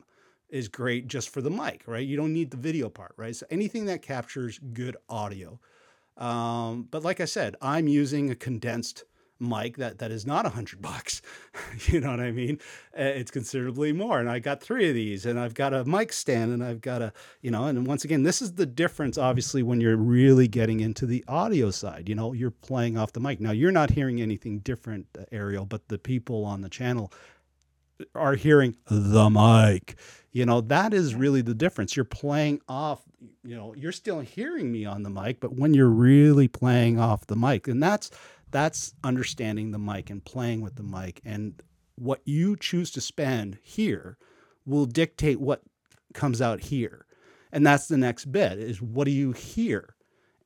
is 0.50 0.67
great 0.67 1.07
just 1.07 1.29
for 1.29 1.41
the 1.41 1.50
mic, 1.50 1.81
right? 1.88 2.05
You 2.05 2.15
don't 2.15 2.34
need 2.34 2.51
the 2.51 2.57
video 2.57 2.89
part, 2.89 3.15
right? 3.17 3.36
So 3.36 3.48
anything 3.50 3.86
that 3.86 4.03
captures 4.03 4.60
good 4.60 4.98
audio. 5.10 5.60
Um, 6.15 6.88
but 6.91 7.01
like 7.01 7.19
I 7.19 7.25
said, 7.25 7.55
I'm 7.60 7.88
using 7.88 8.29
a 8.29 8.36
condensed 8.36 9.03
mic 9.39 9.77
that 9.77 10.00
that 10.00 10.12
is 10.12 10.25
not 10.25 10.46
a 10.46 10.50
hundred 10.50 10.82
bucks. 10.82 11.22
you 11.88 12.00
know 12.00 12.12
what 12.12 12.20
I 12.20 12.32
mean? 12.32 12.60
Uh, 12.98 13.04
It's 13.04 13.32
considerably 13.32 13.92
more, 13.92 14.20
and 14.20 14.30
I 14.30 14.39
got 14.39 14.62
three 14.62 14.89
of 14.89 14.96
these, 14.96 15.25
and 15.25 15.39
I've 15.39 15.54
got 15.54 15.74
a 15.74 15.86
mic 15.86 16.13
stand, 16.13 16.54
and 16.54 16.63
I've 16.63 16.82
got 16.82 17.01
a 17.01 17.13
you 17.42 17.51
know, 17.51 17.65
and 17.65 17.86
once 17.86 18.04
again, 18.06 18.24
this 18.24 18.42
is 18.42 18.54
the 18.54 18.65
difference. 18.65 19.18
Obviously, 19.18 19.63
when 19.63 19.82
you're 19.82 19.98
really 19.98 20.48
getting 20.48 20.80
into 20.80 21.06
the 21.06 21.24
audio 21.27 21.72
side, 21.72 22.08
you 22.10 22.15
know, 22.15 22.34
you're 22.34 22.51
playing 22.51 22.98
off 22.98 23.13
the 23.13 23.20
mic. 23.20 23.39
Now 23.39 23.51
you're 23.51 23.72
not 23.72 23.92
hearing 23.92 24.22
anything 24.22 24.60
different, 24.60 25.08
uh, 25.18 25.24
Ariel, 25.32 25.65
but 25.65 25.88
the 25.88 25.98
people 25.98 26.46
on 26.46 26.62
the 26.62 26.70
channel 26.70 27.12
are 28.13 28.36
hearing 28.36 28.75
the 28.89 29.30
mic. 29.30 29.96
You 30.32 30.46
know, 30.46 30.60
that 30.62 30.94
is 30.94 31.15
really 31.15 31.42
the 31.42 31.54
difference. 31.54 31.96
You're 31.96 32.04
playing 32.04 32.62
off, 32.68 33.04
you 33.44 33.56
know, 33.56 33.74
you're 33.74 33.94
still 33.94 34.20
hearing 34.20 34.72
me 34.72 34.86
on 34.86 35.04
the 35.04 35.10
mic, 35.10 35.39
but 35.39 35.54
when 35.54 35.74
you're 35.74 35.88
really 35.88 36.50
playing 36.50 37.00
off 37.00 37.25
the 37.27 37.38
mic, 37.38 37.68
and 37.68 37.82
that's 37.82 38.12
that's 38.52 38.94
understanding 39.04 39.72
the 39.72 39.80
mic 39.80 40.10
and 40.10 40.24
playing 40.24 40.62
with 40.62 40.75
the 40.75 40.84
mic 40.84 41.22
and 41.25 41.62
what 41.96 42.22
you 42.25 42.56
choose 42.56 42.92
to 42.92 43.02
spend 43.02 43.58
here 43.62 44.18
will 44.66 44.86
dictate 44.86 45.40
what 45.40 45.62
comes 46.14 46.42
out 46.42 46.60
here. 46.60 47.06
And 47.52 47.66
that's 47.66 47.88
the 47.88 47.98
next 47.98 48.25
bit 48.25 48.58
is 48.60 48.82
what 48.82 49.06
do 49.06 49.12
you 49.12 49.32
hear? 49.32 49.96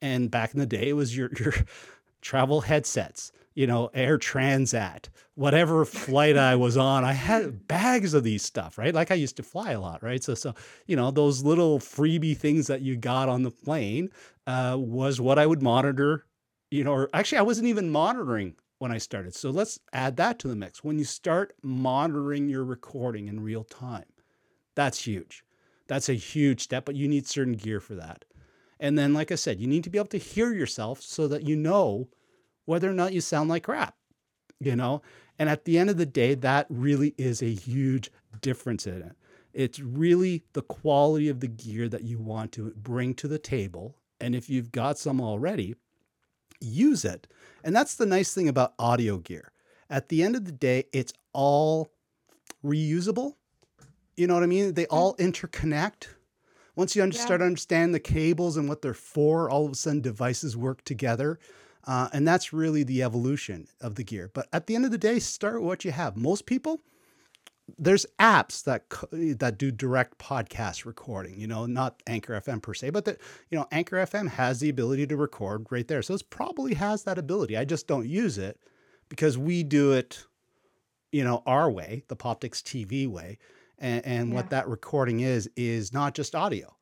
And 0.02 0.30
back 0.30 0.54
in 0.54 0.60
the 0.60 0.66
day, 0.66 0.90
it 0.90 0.94
was 0.94 1.16
your 1.16 1.30
your 1.40 1.54
travel 2.22 2.62
headsets, 2.62 3.32
you 3.56 3.66
know, 3.66 3.90
Air 3.94 4.18
Transat, 4.18 5.10
whatever 5.36 5.86
flight 5.86 6.38
I 6.38 6.56
was 6.56 6.78
on. 6.78 7.04
I 7.04 7.14
had 7.14 7.68
bags 7.68 8.14
of 8.14 8.24
these 8.24 8.44
stuff, 8.44 8.78
right? 8.78 8.94
Like 8.94 9.12
I 9.12 9.16
used 9.16 9.38
to 9.38 9.44
fly 9.44 9.72
a 9.72 9.80
lot, 9.80 10.04
right? 10.04 10.24
So, 10.24 10.36
so 10.36 10.54
you 10.86 10.96
know, 10.96 11.12
those 11.12 11.44
little 11.44 11.80
freebie 11.80 12.38
things 12.38 12.68
that 12.68 12.82
you 12.82 12.96
got 12.96 13.30
on 13.30 13.44
the 13.44 13.52
plane 13.52 14.10
uh, 14.48 14.76
was 14.78 15.20
what 15.20 15.40
I 15.40 15.46
would 15.46 15.62
monitor. 15.62 16.26
You 16.72 16.84
know, 16.84 16.94
or 16.94 17.10
actually, 17.14 17.40
I 17.40 17.44
wasn't 17.44 17.68
even 17.68 17.90
monitoring 17.90 18.56
when 18.78 18.92
I 18.92 18.98
started. 18.98 19.36
So 19.36 19.50
let's 19.50 19.80
add 19.94 20.18
that 20.18 20.40
to 20.40 20.48
the 20.48 20.56
mix. 20.56 20.84
When 20.84 21.00
you 21.00 21.06
start 21.06 21.54
monitoring 21.62 22.50
your 22.50 22.64
recording 22.64 23.28
in 23.28 23.44
real 23.44 23.64
time, 23.64 24.06
that's 24.76 25.06
huge. 25.06 25.44
That's 25.88 26.10
a 26.10 26.14
huge 26.14 26.62
step, 26.62 26.86
but 26.86 26.96
you 26.96 27.08
need 27.08 27.28
certain 27.28 27.54
gear 27.54 27.80
for 27.80 27.96
that. 27.96 28.24
And 28.80 28.98
then, 28.98 29.14
like 29.14 29.32
I 29.32 29.36
said, 29.36 29.60
you 29.60 29.68
need 29.68 29.84
to 29.84 29.90
be 29.90 29.98
able 29.98 30.08
to 30.10 30.18
hear 30.18 30.54
yourself 30.54 31.02
so 31.02 31.28
that 31.28 31.44
you 31.44 31.56
know 31.56 32.08
whether 32.66 32.90
or 32.90 32.94
not 32.94 33.12
you 33.12 33.20
sound 33.20 33.50
like 33.50 33.64
crap, 33.64 33.96
you 34.60 34.76
know? 34.76 35.02
And 35.38 35.50
at 35.50 35.66
the 35.66 35.78
end 35.78 35.90
of 35.90 35.98
the 35.98 36.06
day, 36.06 36.36
that 36.36 36.68
really 36.70 37.16
is 37.18 37.42
a 37.42 37.54
huge 37.54 38.12
difference 38.42 38.86
in 38.86 39.02
it. 39.02 39.14
It's 39.54 39.80
really 39.80 40.44
the 40.54 40.62
quality 40.62 41.28
of 41.28 41.40
the 41.40 41.48
gear 41.48 41.90
that 41.90 42.04
you 42.04 42.20
want 42.20 42.52
to 42.54 42.72
bring 42.78 43.16
to 43.16 43.28
the 43.28 43.40
table. 43.40 43.96
And 44.22 44.36
if 44.36 44.50
you've 44.50 44.72
got 44.72 45.00
some 45.00 45.20
already, 45.20 45.76
use 46.60 47.06
it. 47.06 47.28
And 47.64 47.76
that's 47.76 47.96
the 47.96 48.06
nice 48.06 48.34
thing 48.34 48.48
about 48.50 48.74
audio 48.80 49.18
gear. 49.18 49.52
At 49.90 50.10
the 50.10 50.24
end 50.24 50.36
of 50.36 50.46
the 50.46 50.52
day, 50.52 50.86
it's 50.94 51.14
all 51.34 51.92
reusable. 52.64 53.34
You 54.18 54.28
know 54.28 54.34
what 54.34 54.44
I 54.44 54.48
mean? 54.48 54.74
They 54.74 54.86
all 54.88 55.16
interconnect. 55.16 56.08
Once 56.76 56.96
you 56.96 57.04
under- 57.04 57.16
Yeah. 57.16 57.24
start 57.26 57.40
to 57.42 57.46
understand 57.46 57.94
the 57.94 58.00
cables 58.00 58.56
and 58.58 58.70
what 58.70 58.82
they're 58.82 58.94
for, 58.94 59.50
all 59.50 59.66
of 59.66 59.72
a 59.72 59.76
sudden 59.76 60.02
devices 60.02 60.56
work 60.56 60.84
together. 60.84 61.40
Uh, 61.86 62.10
and 62.14 62.28
that's 62.28 62.54
really 62.54 62.84
the 62.84 63.02
evolution 63.02 63.68
of 63.82 63.96
the 63.96 64.04
gear. 64.04 64.30
But 64.34 64.48
at 64.54 64.68
the 64.68 64.76
end 64.76 64.86
of 64.86 64.92
the 64.92 64.98
day, 64.98 65.20
start 65.20 65.56
with 65.56 65.64
what 65.68 65.86
you 65.86 65.92
have. 65.92 66.16
Most 66.18 66.46
people, 66.46 66.82
there's 67.78 68.06
apps 68.20 68.64
that 68.64 68.86
that 69.40 69.58
do 69.58 69.72
direct 69.72 70.18
podcast 70.18 70.86
recording. 70.86 71.40
You 71.40 71.48
know, 71.48 71.66
not 71.66 72.02
Anchor 72.08 72.40
FM 72.40 72.62
per 72.62 72.74
se, 72.74 72.90
but 72.92 73.06
that 73.06 73.20
you 73.50 73.58
know 73.58 73.68
Anchor 73.72 73.98
FM 73.98 74.30
has 74.30 74.60
the 74.60 74.70
ability 74.70 75.08
to 75.08 75.18
record 75.18 75.66
right 75.70 75.88
there. 75.88 76.02
So 76.02 76.14
it 76.16 76.30
probably 76.30 76.74
has 76.76 77.04
that 77.04 77.18
ability. 77.18 77.58
I 77.58 77.66
just 77.66 77.88
don't 77.88 78.08
use 78.08 78.38
it 78.38 78.60
because 79.10 79.38
we 79.38 79.64
do 79.64 79.94
it, 79.94 80.26
you 81.12 81.24
know, 81.24 81.44
our 81.46 81.70
way, 81.70 82.04
the 82.08 82.16
Poptics 82.16 82.62
TV 82.62 83.08
way, 83.08 83.38
and, 83.78 84.06
and 84.06 84.30
Yeah. 84.30 84.36
what 84.36 84.50
that 84.52 84.68
recording 84.68 85.20
is 85.22 85.50
is 85.56 85.94
not 85.94 86.14
just 86.16 86.36
audio, 86.36 86.76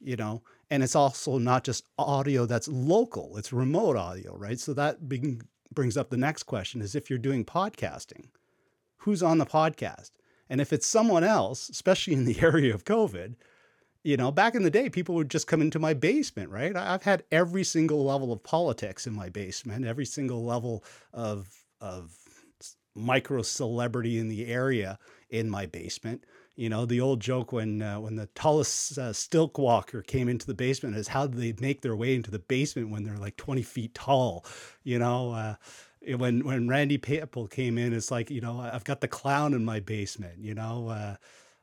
you 0.00 0.16
know, 0.16 0.42
and 0.70 0.82
it's 0.82 0.96
also 0.96 1.38
not 1.38 1.64
just 1.64 1.84
audio 1.98 2.46
that's 2.46 2.68
local. 2.68 3.36
It's 3.36 3.52
remote 3.52 3.96
audio, 3.96 4.36
right? 4.36 4.58
So 4.58 4.74
that 4.74 5.08
bring, 5.08 5.42
brings 5.72 5.96
up 5.96 6.10
the 6.10 6.16
next 6.16 6.44
question: 6.44 6.80
is 6.80 6.94
if 6.94 7.10
you're 7.10 7.18
doing 7.18 7.44
podcasting 7.44 8.26
who's 9.00 9.22
on 9.22 9.38
the 9.38 9.46
podcast. 9.46 10.10
And 10.48 10.60
if 10.60 10.72
it's 10.72 10.86
someone 10.86 11.24
else, 11.24 11.68
especially 11.68 12.14
in 12.14 12.24
the 12.24 12.40
area 12.42 12.74
of 12.74 12.84
COVID, 12.84 13.34
you 14.02 14.16
know, 14.16 14.32
back 14.32 14.54
in 14.54 14.62
the 14.62 14.70
day, 14.70 14.88
people 14.88 15.14
would 15.16 15.30
just 15.30 15.46
come 15.46 15.60
into 15.60 15.78
my 15.78 15.92
basement, 15.92 16.50
right? 16.50 16.74
I've 16.74 17.02
had 17.02 17.24
every 17.30 17.64
single 17.64 18.04
level 18.04 18.32
of 18.32 18.42
politics 18.42 19.06
in 19.06 19.12
my 19.12 19.28
basement, 19.28 19.84
every 19.84 20.06
single 20.06 20.44
level 20.44 20.84
of 21.12 21.48
of 21.80 22.16
micro 22.94 23.42
celebrity 23.42 24.18
in 24.18 24.28
the 24.28 24.46
area 24.46 24.98
in 25.28 25.48
my 25.48 25.66
basement. 25.66 26.24
You 26.56 26.68
know, 26.68 26.84
the 26.84 27.00
old 27.00 27.20
joke 27.20 27.52
when 27.52 27.82
uh, 27.82 28.00
when 28.00 28.16
the 28.16 28.26
tallest 28.28 28.98
uh, 28.98 29.12
stilk 29.12 29.58
walker 29.58 30.02
came 30.02 30.28
into 30.28 30.46
the 30.46 30.54
basement 30.54 30.96
is 30.96 31.08
how 31.08 31.26
do 31.26 31.38
they 31.38 31.54
make 31.60 31.82
their 31.82 31.96
way 31.96 32.14
into 32.14 32.30
the 32.30 32.38
basement 32.38 32.90
when 32.90 33.04
they're 33.04 33.16
like 33.16 33.36
20 33.36 33.62
feet 33.62 33.94
tall? 33.94 34.44
You 34.82 34.98
know, 34.98 35.32
uh, 35.32 35.54
when 36.16 36.44
when 36.44 36.68
Randy 36.68 36.98
Papel 36.98 37.50
came 37.50 37.78
in, 37.78 37.92
it's 37.92 38.10
like 38.10 38.30
you 38.30 38.40
know 38.40 38.60
I've 38.60 38.84
got 38.84 39.00
the 39.00 39.08
clown 39.08 39.54
in 39.54 39.64
my 39.64 39.80
basement. 39.80 40.38
You 40.42 40.54
know, 40.54 40.88
uh, 40.88 41.16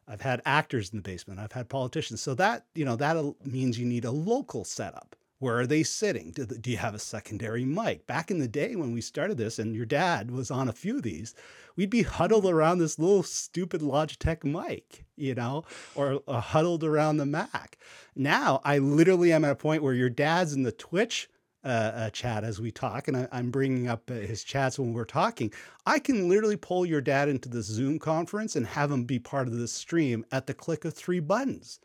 I've 0.08 0.22
had 0.22 0.42
actors 0.46 0.90
in 0.90 0.98
the 0.98 1.02
basement. 1.04 1.40
I've 1.40 1.52
had 1.52 1.70
politicians. 1.70 2.22
So 2.22 2.34
that 2.36 2.66
you 2.76 2.86
know 2.86 2.96
that 2.96 3.18
means 3.46 3.80
you 3.80 3.86
need 3.86 4.06
a 4.06 4.12
local 4.12 4.64
setup. 4.64 5.16
Where 5.40 5.60
are 5.60 5.68
they 5.68 5.84
sitting? 5.84 6.32
Do, 6.32 6.46
the- 6.46 6.58
do 6.58 6.72
you 6.72 6.78
have 6.78 6.96
a 6.96 7.00
secondary 7.00 7.64
mic? 7.64 8.08
Back 8.08 8.32
in 8.32 8.40
the 8.40 8.48
day 8.48 8.76
when 8.76 8.92
we 8.92 9.02
started 9.02 9.38
this, 9.38 9.60
and 9.60 9.76
your 9.76 9.86
dad 9.86 10.32
was 10.32 10.50
on 10.50 10.68
a 10.68 10.74
few 10.74 10.98
of 10.98 11.04
these, 11.04 11.36
we'd 11.76 11.92
be 11.92 12.02
huddled 12.02 12.48
around 12.48 12.80
this 12.80 12.98
little 12.98 13.22
stupid 13.22 13.82
Logitech 13.82 14.44
mic, 14.44 15.06
you 15.16 15.36
know, 15.36 15.64
or 15.94 16.22
uh, 16.28 16.40
huddled 16.40 16.84
around 16.84 17.18
the 17.18 17.26
Mac. 17.28 17.78
Now 18.16 18.62
I 18.66 18.80
literally 18.80 19.32
am 19.32 19.46
at 19.46 19.52
a 19.52 19.56
point 19.56 19.84
where 19.84 19.94
your 19.94 20.10
dad's 20.10 20.54
in 20.54 20.64
the 20.64 20.72
Twitch 20.72 21.30
uh, 21.68 21.92
uh, 21.96 22.10
chat 22.12 22.46
as 22.46 22.62
we 22.62 22.72
talk, 22.72 23.10
and 23.10 23.18
I, 23.18 23.28
I'm 23.32 23.52
bringing 23.52 23.90
up 23.90 24.10
uh, 24.10 24.14
his 24.14 24.44
chats 24.44 24.80
when 24.80 24.94
we're 24.94 25.04
talking. 25.04 25.52
I 25.86 26.00
can 26.00 26.30
literally 26.30 26.56
pull 26.56 26.86
your 26.86 27.02
dad 27.02 27.28
into 27.28 27.50
the 27.50 27.62
Zoom 27.62 28.00
conference 28.00 28.56
and 28.56 28.66
have 28.66 28.90
him 28.90 29.04
be 29.04 29.20
part 29.20 29.48
of 29.48 29.54
the 29.54 29.68
stream 29.68 30.26
at 30.32 30.48
the 30.48 30.54
click 30.54 30.86
of 30.86 30.94
three 30.94 31.20
buttons. 31.20 31.82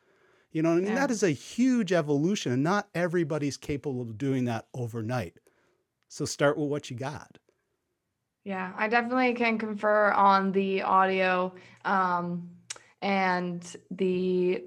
You 0.52 0.62
know 0.62 0.68
what 0.68 0.78
I 0.78 0.80
mean? 0.82 0.88
Yeah. 0.90 0.94
That 0.94 1.10
is 1.10 1.24
a 1.24 1.30
huge 1.30 1.92
evolution, 1.92 2.52
and 2.52 2.62
not 2.62 2.88
everybody's 2.94 3.56
capable 3.56 4.02
of 4.02 4.18
doing 4.18 4.44
that 4.44 4.68
overnight. 4.72 5.38
So 6.08 6.26
start 6.26 6.56
with 6.56 6.68
what 6.68 6.88
you 6.88 6.96
got. 6.96 7.38
Yeah, 8.44 8.72
I 8.76 8.86
definitely 8.86 9.34
can 9.34 9.58
confer 9.58 10.12
on 10.12 10.52
the 10.52 10.82
audio 10.82 11.54
um, 11.84 12.50
and 13.00 13.64
the, 13.90 14.62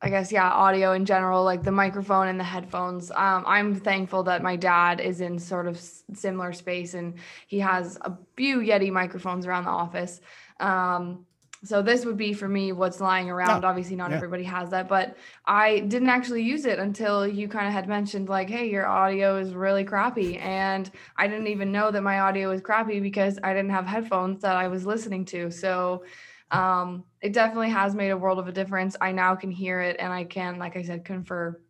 I 0.00 0.10
guess, 0.10 0.30
yeah, 0.30 0.48
audio 0.48 0.92
in 0.92 1.04
general, 1.04 1.42
like 1.42 1.64
the 1.64 1.72
microphone 1.72 2.28
and 2.28 2.38
the 2.38 2.44
headphones. 2.44 3.10
Um, 3.10 3.42
I'm 3.46 3.74
thankful 3.74 4.22
that 4.24 4.42
my 4.42 4.54
dad 4.54 5.00
is 5.00 5.20
in 5.20 5.38
sort 5.40 5.66
of 5.66 5.80
similar 6.14 6.52
space 6.52 6.94
and 6.94 7.14
he 7.48 7.58
has 7.58 7.98
a 8.02 8.16
few 8.36 8.58
Yeti 8.58 8.92
microphones 8.92 9.44
around 9.44 9.64
the 9.64 9.70
office. 9.70 10.20
Um, 10.60 11.26
so 11.64 11.82
this 11.82 12.04
would 12.04 12.16
be 12.16 12.32
for 12.32 12.46
me 12.46 12.70
what's 12.70 13.00
lying 13.00 13.28
around. 13.28 13.62
No. 13.62 13.68
Obviously, 13.68 13.96
not 13.96 14.10
Yeah. 14.10 14.16
everybody 14.18 14.44
has 14.44 14.70
that, 14.70 14.86
but 14.86 15.16
I 15.44 15.80
didn't 15.80 16.10
actually 16.10 16.42
use 16.42 16.64
it 16.64 16.78
until 16.78 17.26
you 17.26 17.48
kind 17.48 17.66
of 17.66 17.72
had 17.72 17.88
mentioned, 17.88 18.28
like, 18.28 18.48
hey, 18.48 18.70
your 18.70 18.86
audio 18.86 19.36
is 19.36 19.52
really 19.52 19.82
crappy. 19.82 20.38
And 20.38 20.88
I 21.16 21.26
didn't 21.26 21.48
even 21.48 21.72
know 21.72 21.90
that 21.90 22.02
my 22.04 22.20
audio 22.20 22.50
was 22.50 22.60
crappy 22.60 23.00
because 23.00 23.40
I 23.42 23.52
didn't 23.52 23.70
have 23.70 23.86
headphones 23.86 24.42
that 24.42 24.56
I 24.56 24.68
was 24.68 24.86
listening 24.86 25.24
to. 25.26 25.50
So 25.50 26.04
um, 26.50 27.04
it 27.20 27.32
definitely 27.32 27.70
has 27.70 27.94
made 27.94 28.10
a 28.10 28.16
world 28.16 28.38
of 28.38 28.48
a 28.48 28.52
difference. 28.52 28.96
I 29.00 29.12
now 29.12 29.34
can 29.34 29.50
hear 29.50 29.80
it 29.80 29.96
and 29.98 30.12
I 30.12 30.24
can, 30.24 30.58
like 30.58 30.76
I 30.76 30.82
said, 30.82 31.04
confer 31.04 31.60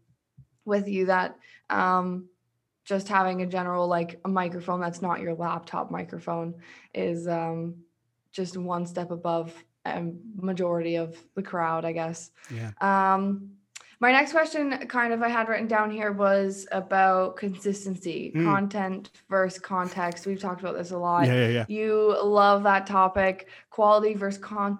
with 0.64 0.88
you 0.88 1.06
that 1.06 1.36
um, 1.70 2.28
just 2.84 3.08
having 3.08 3.42
a 3.42 3.46
general, 3.46 3.88
like 3.88 4.20
a 4.24 4.28
microphone 4.28 4.80
that's 4.80 5.02
not 5.02 5.20
your 5.20 5.34
laptop 5.34 5.90
microphone 5.90 6.54
is 6.94 7.26
um, 7.26 7.76
just 8.32 8.56
one 8.56 8.86
step 8.86 9.10
above 9.10 9.52
a 9.84 10.12
majority 10.36 10.96
of 10.96 11.16
the 11.34 11.42
crowd, 11.42 11.84
I 11.84 11.92
guess. 11.92 12.30
Yeah. 12.50 12.72
Um, 12.80 13.57
my 14.00 14.12
next 14.12 14.32
question, 14.32 14.70
kind 14.86 15.12
of, 15.12 15.22
I 15.22 15.28
had 15.28 15.48
written 15.48 15.66
down 15.66 15.90
here 15.90 16.12
was 16.12 16.66
about 16.70 17.36
consistency, 17.36 18.32
Mm. 18.34 18.44
content 18.44 19.10
versus 19.28 19.58
context. 19.60 20.26
We've 20.26 20.40
talked 20.40 20.60
about 20.60 20.76
this 20.76 20.92
a 20.92 20.98
lot. 20.98 21.26
Yeah, 21.26 21.34
yeah, 21.34 21.48
yeah. 21.48 21.64
You 21.68 22.16
love 22.22 22.62
that 22.62 22.86
topic, 22.86 23.48
quality 23.70 24.14
versus 24.14 24.42
con, 24.42 24.78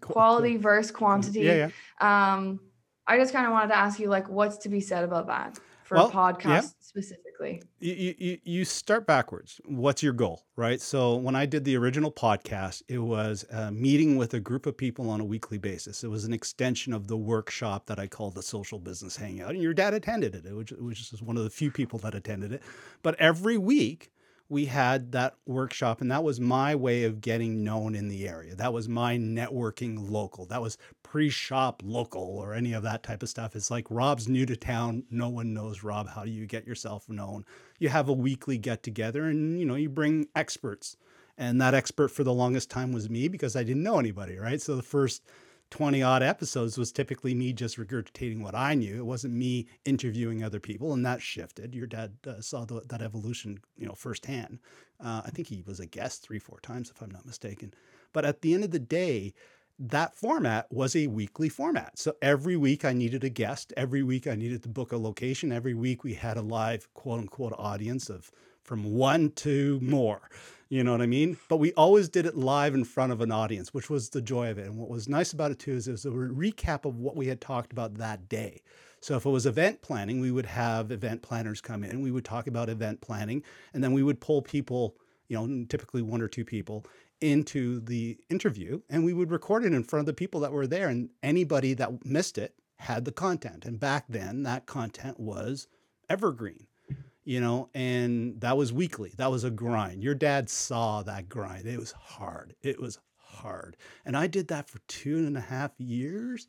quality 0.00 0.56
versus 0.56 0.90
quantity. 0.90 1.40
Yeah, 1.40 1.68
yeah. 2.00 2.34
Um, 2.34 2.60
I 3.06 3.18
just 3.18 3.32
kind 3.32 3.46
of 3.46 3.52
wanted 3.52 3.68
to 3.68 3.76
ask 3.76 3.98
you, 3.98 4.08
like, 4.08 4.28
what's 4.28 4.58
to 4.58 4.68
be 4.68 4.80
said 4.80 5.04
about 5.04 5.26
that 5.28 5.58
for 5.84 5.96
Well, 5.96 6.08
a 6.08 6.12
podcast 6.12 6.74
specifically? 6.80 7.32
You, 7.80 7.92
you- 7.94 8.14
you 8.18 8.38
you 8.44 8.64
start 8.64 9.06
backwards. 9.06 9.60
What's 9.66 10.02
your 10.02 10.12
goal, 10.12 10.44
right? 10.56 10.80
So 10.80 11.16
when 11.16 11.34
I 11.34 11.46
did 11.46 11.64
the 11.64 11.76
original 11.76 12.10
podcast, 12.12 12.82
it 12.88 12.98
was 12.98 13.44
a 13.50 13.70
meeting 13.72 14.16
with 14.16 14.34
a 14.34 14.40
group 14.40 14.66
of 14.66 14.76
people 14.76 15.10
on 15.10 15.20
a 15.20 15.24
weekly 15.24 15.58
basis. 15.58 16.04
It 16.04 16.08
was 16.08 16.24
an 16.24 16.32
extension 16.32 16.92
of 16.92 17.08
the 17.08 17.16
workshop 17.16 17.86
that 17.86 17.98
I 17.98 18.06
called 18.06 18.34
the 18.34 18.42
Social 18.42 18.78
Business 18.78 19.16
Hangout, 19.16 19.50
and 19.50 19.62
your 19.62 19.74
dad 19.74 19.94
attended 19.94 20.34
it, 20.34 20.54
which 20.54 20.72
which 20.72 21.12
is 21.12 21.22
one 21.22 21.36
of 21.36 21.44
the 21.44 21.50
few 21.50 21.70
people 21.70 21.98
that 22.00 22.14
attended 22.14 22.52
it. 22.52 22.62
But 23.02 23.14
every 23.18 23.58
week 23.58 24.10
we 24.48 24.66
had 24.66 25.12
that 25.12 25.36
workshop, 25.46 26.00
and 26.00 26.10
that 26.10 26.22
was 26.22 26.38
my 26.38 26.74
way 26.74 27.04
of 27.04 27.20
getting 27.20 27.64
known 27.64 27.94
in 27.94 28.08
the 28.08 28.28
area. 28.28 28.54
That 28.54 28.72
was 28.72 28.88
my 28.88 29.16
networking 29.16 30.10
local. 30.10 30.44
That 30.46 30.60
was 30.62 30.76
pre-shop 31.14 31.80
local 31.84 32.38
or 32.38 32.54
any 32.54 32.72
of 32.72 32.82
that 32.82 33.04
type 33.04 33.22
of 33.22 33.28
stuff. 33.28 33.54
It's 33.54 33.70
like 33.70 33.86
Rob's 33.88 34.26
new 34.26 34.44
to 34.46 34.56
town. 34.56 35.04
No 35.12 35.28
one 35.28 35.54
knows 35.54 35.84
Rob. 35.84 36.08
How 36.08 36.24
do 36.24 36.30
you 36.32 36.44
get 36.44 36.66
yourself 36.66 37.08
known? 37.08 37.44
You 37.78 37.88
have 37.88 38.08
a 38.08 38.12
weekly 38.12 38.58
get 38.58 38.82
together 38.82 39.26
and 39.26 39.56
you 39.60 39.64
know, 39.64 39.76
you 39.76 39.88
bring 39.88 40.26
experts. 40.34 40.96
And 41.38 41.60
that 41.60 41.72
expert 41.72 42.08
for 42.08 42.24
the 42.24 42.34
longest 42.34 42.68
time 42.68 42.90
was 42.90 43.08
me 43.08 43.28
because 43.28 43.54
I 43.54 43.62
didn't 43.62 43.84
know 43.84 44.00
anybody, 44.00 44.38
right? 44.38 44.60
So 44.60 44.74
the 44.74 44.82
first 44.82 45.22
20 45.70 46.02
odd 46.02 46.24
episodes 46.24 46.76
was 46.76 46.90
typically 46.90 47.32
me 47.32 47.52
just 47.52 47.78
regurgitating 47.78 48.42
what 48.42 48.56
I 48.56 48.74
knew. 48.74 48.96
It 48.96 49.06
wasn't 49.06 49.34
me 49.34 49.68
interviewing 49.84 50.42
other 50.42 50.58
people, 50.58 50.94
and 50.94 51.06
that 51.06 51.22
shifted. 51.22 51.76
Your 51.76 51.86
dad 51.86 52.14
uh, 52.26 52.40
saw 52.40 52.64
the, 52.64 52.80
that 52.88 53.02
evolution, 53.02 53.60
you 53.76 53.86
know, 53.86 53.94
firsthand. 53.94 54.58
Uh, 54.98 55.22
I 55.24 55.30
think 55.30 55.46
he 55.46 55.62
was 55.64 55.78
a 55.78 55.86
guest 55.86 56.24
three, 56.24 56.40
four 56.40 56.58
times, 56.58 56.90
if 56.90 57.00
I'm 57.00 57.12
not 57.12 57.24
mistaken. 57.24 57.72
But 58.12 58.24
at 58.24 58.42
the 58.42 58.52
end 58.52 58.64
of 58.64 58.72
the 58.72 58.80
day, 58.80 59.32
that 59.78 60.14
format 60.14 60.70
was 60.70 60.94
a 60.94 61.08
weekly 61.08 61.48
format. 61.48 61.98
So 61.98 62.14
every 62.22 62.56
week 62.56 62.84
I 62.84 62.92
needed 62.92 63.24
a 63.24 63.28
guest. 63.28 63.72
Every 63.76 64.02
week 64.02 64.26
I 64.26 64.34
needed 64.34 64.62
to 64.62 64.68
book 64.68 64.92
a 64.92 64.96
location. 64.96 65.52
Every 65.52 65.74
week 65.74 66.04
we 66.04 66.14
had 66.14 66.36
a 66.36 66.42
live 66.42 66.92
quote 66.94 67.20
unquote 67.20 67.54
audience 67.58 68.08
of 68.08 68.30
from 68.62 68.84
one 68.94 69.30
to 69.32 69.78
more. 69.82 70.30
You 70.68 70.82
know 70.82 70.92
what 70.92 71.02
I 71.02 71.06
mean? 71.06 71.36
But 71.48 71.58
we 71.58 71.72
always 71.74 72.08
did 72.08 72.24
it 72.24 72.36
live 72.36 72.74
in 72.74 72.84
front 72.84 73.12
of 73.12 73.20
an 73.20 73.30
audience, 73.30 73.74
which 73.74 73.90
was 73.90 74.10
the 74.10 74.22
joy 74.22 74.50
of 74.50 74.58
it. 74.58 74.66
And 74.66 74.78
what 74.78 74.88
was 74.88 75.08
nice 75.08 75.32
about 75.32 75.50
it 75.50 75.58
too 75.58 75.72
is 75.72 75.88
it 75.88 75.92
was 75.92 76.06
a 76.06 76.10
recap 76.10 76.84
of 76.84 76.98
what 76.98 77.16
we 77.16 77.26
had 77.26 77.40
talked 77.40 77.72
about 77.72 77.94
that 77.98 78.28
day. 78.28 78.62
So 79.00 79.16
if 79.16 79.26
it 79.26 79.30
was 79.30 79.44
event 79.44 79.82
planning, 79.82 80.20
we 80.20 80.30
would 80.30 80.46
have 80.46 80.90
event 80.90 81.20
planners 81.20 81.60
come 81.60 81.84
in. 81.84 82.00
We 82.00 82.10
would 82.10 82.24
talk 82.24 82.46
about 82.46 82.70
event 82.70 83.02
planning, 83.02 83.42
and 83.74 83.84
then 83.84 83.92
we 83.92 84.02
would 84.02 84.18
pull 84.18 84.40
people, 84.40 84.96
you 85.28 85.36
know, 85.36 85.66
typically 85.68 86.00
one 86.00 86.22
or 86.22 86.28
two 86.28 86.44
people 86.44 86.86
into 87.24 87.80
the 87.80 88.18
interview, 88.28 88.80
and 88.88 89.04
we 89.04 89.12
would 89.12 89.30
record 89.30 89.64
it 89.64 89.72
in 89.72 89.84
front 89.84 90.00
of 90.00 90.06
the 90.06 90.12
people 90.12 90.40
that 90.40 90.52
were 90.52 90.66
there. 90.66 90.88
And 90.88 91.10
anybody 91.22 91.74
that 91.74 92.04
missed 92.04 92.38
it 92.38 92.54
had 92.76 93.04
the 93.04 93.12
content. 93.12 93.64
And 93.64 93.80
back 93.80 94.04
then, 94.08 94.42
that 94.42 94.66
content 94.66 95.18
was 95.18 95.68
evergreen 96.08 96.66
you 97.24 97.40
know, 97.40 97.70
and 97.74 98.40
that 98.42 98.56
was 98.56 98.72
weekly. 98.72 99.12
That 99.16 99.30
was 99.30 99.44
a 99.44 99.50
grind. 99.50 100.02
Your 100.02 100.14
dad 100.14 100.50
saw 100.50 101.02
that 101.02 101.28
grind. 101.28 101.66
It 101.66 101.78
was 101.78 101.92
hard. 101.92 102.54
It 102.62 102.80
was 102.80 102.98
hard. 103.16 103.76
And 104.04 104.16
I 104.16 104.26
did 104.26 104.48
that 104.48 104.68
for 104.68 104.78
two 104.86 105.18
and 105.18 105.36
a 105.36 105.40
half 105.40 105.72
years, 105.78 106.46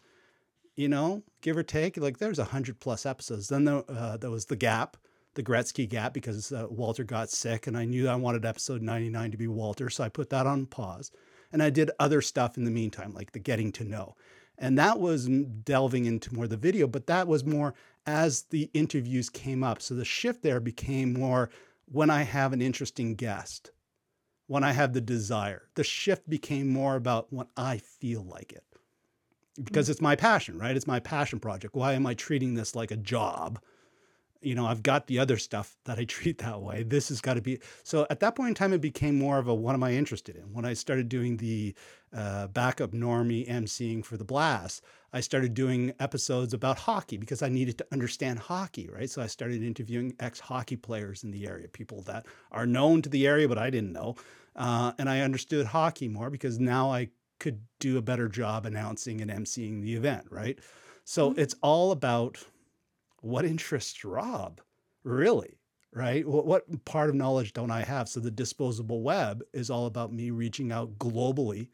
you 0.76 0.90
know, 0.90 1.24
give 1.42 1.56
or 1.56 1.64
take. 1.64 1.98
Like 1.98 2.18
there's 2.18 2.40
a 2.40 2.46
hundred 2.46 2.80
plus 2.80 3.06
episodes. 3.06 3.48
Then 3.48 3.64
there, 3.64 3.84
uh, 3.88 4.18
there 4.18 4.30
was 4.30 4.46
the 4.46 4.58
gap, 4.58 4.98
the 5.36 5.44
Gretzky 5.44 5.88
gap, 5.88 6.14
because 6.14 6.52
uh, 6.52 6.68
Walter 6.70 7.04
got 7.04 7.30
sick, 7.30 7.68
and 7.68 7.78
I 7.78 7.86
knew 7.86 8.08
I 8.08 8.16
wanted 8.16 8.46
episode 8.46 8.82
99 8.82 9.32
to 9.32 9.38
be 9.38 9.48
Walter, 9.48 9.90
so 9.90 10.04
I 10.04 10.10
put 10.10 10.30
that 10.32 10.48
on 10.48 10.66
pause. 10.66 11.12
And 11.52 11.62
I 11.62 11.70
did 11.70 11.92
other 12.00 12.22
stuff 12.22 12.58
in 12.58 12.66
the 12.66 12.72
meantime, 12.72 13.14
like 13.14 13.32
the 13.32 13.40
getting 13.40 13.72
to 13.74 13.84
know. 13.84 14.16
And 14.58 14.78
that 14.78 15.00
was 15.00 15.28
delving 15.28 16.06
into 16.06 16.34
more 16.34 16.48
the 16.48 16.58
video, 16.58 16.88
but 16.88 17.08
that 17.08 17.28
was 17.28 17.46
more 17.46 17.74
as 18.06 18.44
the 18.44 18.70
interviews 18.74 19.30
came 19.30 19.64
up. 19.64 19.82
So 19.82 19.96
the 19.96 20.06
shift 20.06 20.44
there 20.44 20.60
became 20.60 21.14
more 21.14 21.50
when 21.86 22.10
I 22.10 22.24
have 22.24 22.54
an 22.54 22.62
interesting 22.62 23.16
guest, 23.16 23.72
when 24.48 24.64
I 24.64 24.72
have 24.72 24.94
the 24.94 25.02
desire. 25.02 25.64
The 25.76 25.84
shift 25.84 26.30
became 26.30 26.70
more 26.70 26.96
about 26.96 27.32
when 27.32 27.48
I 27.58 27.78
feel 27.78 28.24
like 28.24 28.54
it. 28.54 28.64
Because 29.62 29.90
it's 29.90 30.02
my 30.02 30.16
passion, 30.16 30.58
right? 30.58 30.76
It's 30.76 30.88
my 30.88 31.00
passion 31.00 31.40
project. 31.40 31.76
Why 31.76 31.94
am 31.94 32.06
I 32.06 32.14
treating 32.14 32.56
this 32.56 32.76
like 32.76 32.92
a 32.92 32.98
job? 32.98 33.60
You 34.46 34.56
know, 34.56 34.68
I've 34.68 34.84
got 34.84 35.08
the 35.08 35.20
other 35.20 35.38
stuff 35.38 35.76
that 35.86 35.98
I 35.98 36.06
treat 36.06 36.38
that 36.40 36.62
way. 36.62 36.84
This 36.84 37.10
has 37.10 37.20
got 37.20 37.34
to 37.34 37.42
be. 37.42 37.60
So 37.84 38.06
at 38.10 38.20
that 38.20 38.36
point 38.36 38.50
in 38.50 38.56
time, 38.56 38.74
it 38.74 38.82
became 38.82 39.18
more 39.18 39.40
of 39.40 39.48
a 39.48 39.54
what 39.54 39.74
am 39.74 39.84
I 39.84 39.94
interested 39.94 40.36
in? 40.36 40.54
When 40.54 40.66
I 40.66 40.74
started 40.74 41.10
doing 41.10 41.38
the 41.38 41.74
uh, 42.16 42.48
backup 42.48 42.92
normie 42.92 43.50
emceeing 43.50 44.06
for 44.06 44.18
the 44.18 44.24
blast, 44.24 44.84
I 45.12 45.22
started 45.22 45.54
doing 45.54 45.94
episodes 46.00 46.54
about 46.54 46.78
hockey 46.78 47.18
because 47.18 47.42
I 47.42 47.50
needed 47.50 47.78
to 47.80 47.88
understand 47.92 48.40
hockey, 48.40 48.90
right? 48.90 49.10
So 49.10 49.22
I 49.22 49.28
started 49.28 49.64
interviewing 49.64 50.14
ex 50.20 50.40
hockey 50.40 50.76
players 50.76 51.24
in 51.24 51.32
the 51.32 51.48
area, 51.48 51.68
people 51.68 52.02
that 52.04 52.26
are 52.52 52.66
known 52.68 53.02
to 53.02 53.10
the 53.10 53.26
area, 53.26 53.48
but 53.48 53.58
I 53.58 53.70
didn't 53.70 53.94
know. 53.94 54.16
Uh, 54.56 54.92
and 55.00 55.10
I 55.10 55.22
understood 55.22 55.68
hockey 55.68 56.08
more 56.08 56.30
because 56.30 56.60
now 56.60 56.92
I 56.92 57.10
could 57.40 57.62
do 57.80 57.98
a 57.98 58.02
better 58.02 58.30
job 58.30 58.66
announcing 58.66 59.22
and 59.22 59.32
emceeing 59.32 59.82
the 59.82 59.96
event, 59.96 60.28
right? 60.30 60.60
So 61.04 61.32
Mhm. 61.32 61.40
it's 61.40 61.56
all 61.62 61.92
about 61.92 62.46
what 63.26 63.44
interests 63.44 64.06
Rob, 64.06 64.62
really, 65.04 65.58
right? 65.92 66.28
What, 66.28 66.46
what 66.46 66.86
part 66.86 67.10
of 67.10 67.16
knowledge 67.16 67.54
don't 67.54 67.72
I 67.72 67.84
have? 67.84 68.08
So 68.08 68.20
the 68.20 68.30
disposable 68.30 69.02
web 69.02 69.42
is 69.52 69.70
all 69.70 69.88
about 69.88 70.14
me 70.14 70.30
reaching 70.30 70.72
out 70.72 71.00
globally, 71.00 71.70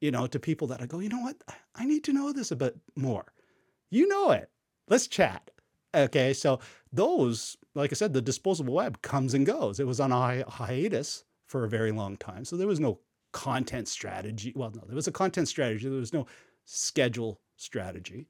you 0.00 0.10
know, 0.10 0.26
to 0.26 0.38
people 0.40 0.66
that 0.68 0.82
I 0.82 0.86
go, 0.86 0.98
you 0.98 1.08
know 1.08 1.20
what? 1.20 1.36
I- 1.48 1.84
need 1.86 2.02
to 2.04 2.12
know 2.12 2.32
this 2.32 2.50
a 2.50 2.56
bit 2.56 2.76
more. 2.96 3.32
You 3.90 4.08
know 4.08 4.32
it. 4.32 4.50
Let's 4.88 5.06
chat. 5.06 5.50
Okay. 5.94 6.32
So 6.32 6.58
those, 6.92 7.56
like 7.74 7.92
I 7.92 7.94
said, 7.94 8.12
the 8.12 8.20
disposable 8.20 8.74
web 8.74 9.00
comes 9.02 9.34
and 9.34 9.46
goes. 9.46 9.78
It 9.78 9.86
was 9.86 10.00
on 10.00 10.10
a 10.10 10.16
hi- 10.16 10.44
hiatus 10.48 11.24
for 11.46 11.64
a 11.64 11.68
very 11.68 11.92
long 11.92 12.16
time. 12.16 12.44
So 12.44 12.56
there 12.56 12.66
was 12.66 12.80
no 12.80 12.98
content 13.32 13.86
strategy. 13.86 14.52
Well, 14.56 14.72
no, 14.74 14.82
there 14.86 14.96
was 14.96 15.06
a 15.06 15.12
content 15.12 15.46
strategy. 15.46 15.88
There 15.88 16.00
was 16.00 16.12
no 16.12 16.26
schedule 16.64 17.40
strategy. 17.56 18.26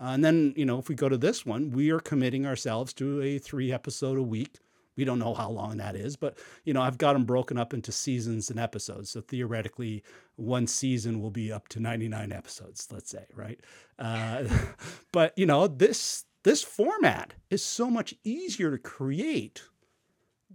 Uh, 0.00 0.10
and 0.10 0.24
then, 0.24 0.54
you 0.56 0.64
know, 0.64 0.78
if 0.78 0.88
we 0.88 0.94
go 0.94 1.08
to 1.08 1.18
this 1.18 1.44
one, 1.44 1.70
we 1.70 1.90
are 1.90 2.00
committing 2.00 2.46
ourselves 2.46 2.92
to 2.94 3.20
a 3.20 3.38
three 3.38 3.72
episode 3.72 4.18
a 4.18 4.22
week. 4.22 4.58
We 4.96 5.04
don't 5.04 5.18
know 5.20 5.34
how 5.34 5.50
long 5.50 5.76
that 5.76 5.94
is, 5.94 6.16
but, 6.16 6.36
you 6.64 6.74
know, 6.74 6.82
I've 6.82 6.98
got 6.98 7.12
them 7.12 7.24
broken 7.24 7.56
up 7.56 7.72
into 7.72 7.92
seasons 7.92 8.50
and 8.50 8.58
episodes. 8.58 9.10
So 9.10 9.20
theoretically, 9.20 10.02
one 10.34 10.66
season 10.66 11.20
will 11.20 11.30
be 11.30 11.52
up 11.52 11.68
to 11.68 11.80
99 11.80 12.32
episodes, 12.32 12.88
let's 12.90 13.10
say, 13.10 13.26
right? 13.32 13.60
Uh, 13.98 14.44
but, 15.12 15.32
you 15.36 15.46
know, 15.46 15.68
this 15.68 16.24
this 16.44 16.62
format 16.62 17.34
is 17.50 17.62
so 17.64 17.90
much 17.90 18.14
easier 18.24 18.70
to 18.70 18.78
create 18.78 19.62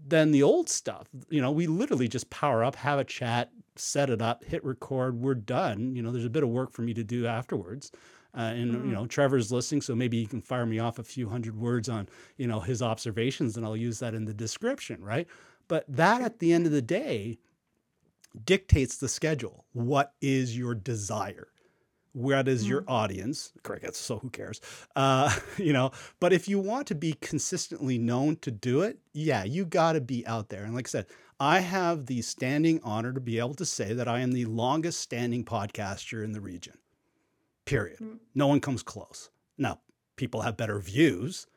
than 0.07 0.31
the 0.31 0.43
old 0.43 0.69
stuff. 0.69 1.07
You 1.29 1.41
know, 1.41 1.51
we 1.51 1.67
literally 1.67 2.07
just 2.07 2.29
power 2.29 2.63
up, 2.63 2.75
have 2.77 2.99
a 2.99 3.03
chat, 3.03 3.51
set 3.75 4.09
it 4.09 4.21
up, 4.21 4.43
hit 4.43 4.63
record, 4.63 5.21
we're 5.21 5.35
done. 5.35 5.95
You 5.95 6.01
know, 6.01 6.11
there's 6.11 6.25
a 6.25 6.29
bit 6.29 6.43
of 6.43 6.49
work 6.49 6.71
for 6.71 6.81
me 6.81 6.93
to 6.95 7.03
do 7.03 7.27
afterwards. 7.27 7.91
Uh, 8.35 8.41
and 8.55 8.71
Mm. 8.75 8.85
you 8.87 8.91
know, 8.93 9.05
Trevor's 9.05 9.51
listening, 9.51 9.81
so 9.81 9.95
maybe 9.95 10.19
he 10.19 10.25
can 10.25 10.41
fire 10.41 10.65
me 10.65 10.79
off 10.79 10.97
a 10.99 11.03
few 11.03 11.29
hundred 11.29 11.55
words 11.55 11.87
on 11.87 12.07
you 12.37 12.47
know 12.47 12.59
his 12.61 12.81
observations, 12.81 13.55
and 13.57 13.65
I'll 13.65 13.77
use 13.77 13.99
that 13.99 14.13
in 14.15 14.25
the 14.25 14.33
description, 14.33 15.01
right? 15.03 15.27
But 15.67 15.85
that, 15.87 16.21
at 16.21 16.39
the 16.39 16.51
end 16.51 16.65
of 16.65 16.71
the 16.71 16.81
day, 16.81 17.37
dictates 18.45 18.97
the 18.97 19.07
schedule. 19.07 19.65
What 19.73 20.13
is 20.21 20.57
your 20.57 20.75
desire? 20.75 21.47
what 22.15 22.47
is 22.47 22.69
your 22.69 22.83
audience 22.87 23.53
crickets 23.63 23.97
so 23.97 24.19
who 24.19 24.29
cares 24.29 24.61
uh, 24.95 25.35
you 25.57 25.73
know 25.73 25.89
but 26.19 26.31
if 26.31 26.47
you 26.47 26.59
want 26.59 26.85
to 26.85 26.93
be 26.93 27.13
consistently 27.21 27.97
known 27.97 28.35
to 28.35 28.51
do 28.51 28.83
it 28.83 28.99
yeah 29.13 29.43
you 29.43 29.65
got 29.65 29.93
to 29.93 29.99
be 29.99 30.23
out 30.27 30.49
there 30.49 30.63
and 30.63 30.75
like 30.75 30.87
i 30.87 30.91
said 30.91 31.07
i 31.39 31.59
have 31.59 32.05
the 32.05 32.21
standing 32.21 32.79
honor 32.83 33.13
to 33.13 33.19
be 33.19 33.39
able 33.39 33.55
to 33.55 33.65
say 33.65 33.93
that 33.93 34.07
i 34.07 34.19
am 34.19 34.31
the 34.31 34.45
longest 34.45 35.01
standing 35.01 35.43
podcaster 35.43 36.23
in 36.23 36.33
the 36.33 36.39
region 36.39 36.75
period 37.65 37.99
Mm. 37.99 38.19
no 38.35 38.47
one 38.47 38.59
comes 38.59 38.83
close 38.83 39.29
now 39.57 39.79
people 40.15 40.41
have 40.41 40.57
better 40.57 40.79
views 40.79 41.47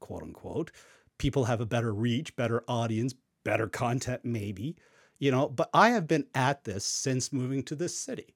quote 0.00 0.22
unquote 0.22 0.70
people 1.18 1.44
have 1.44 1.60
a 1.60 1.66
better 1.66 1.92
reach 1.94 2.34
better 2.36 2.64
audience 2.68 3.14
better 3.44 3.68
content 3.68 4.24
maybe 4.24 4.76
you 5.18 5.30
know 5.30 5.48
but 5.48 5.68
i 5.74 5.90
have 5.90 6.06
been 6.06 6.26
at 6.34 6.64
this 6.64 6.84
since 6.84 7.32
moving 7.32 7.62
to 7.62 7.74
this 7.74 7.96
city 7.96 8.34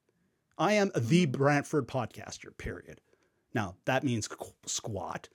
I 0.59 0.73
am 0.73 0.91
the 0.97 1.27
Brantford 1.27 1.87
podcaster, 1.87 2.57
period. 2.57 3.03
Now, 3.53 3.77
that 3.85 4.03
means 4.05 4.27
qu- 4.27 4.55
squat. 4.65 5.29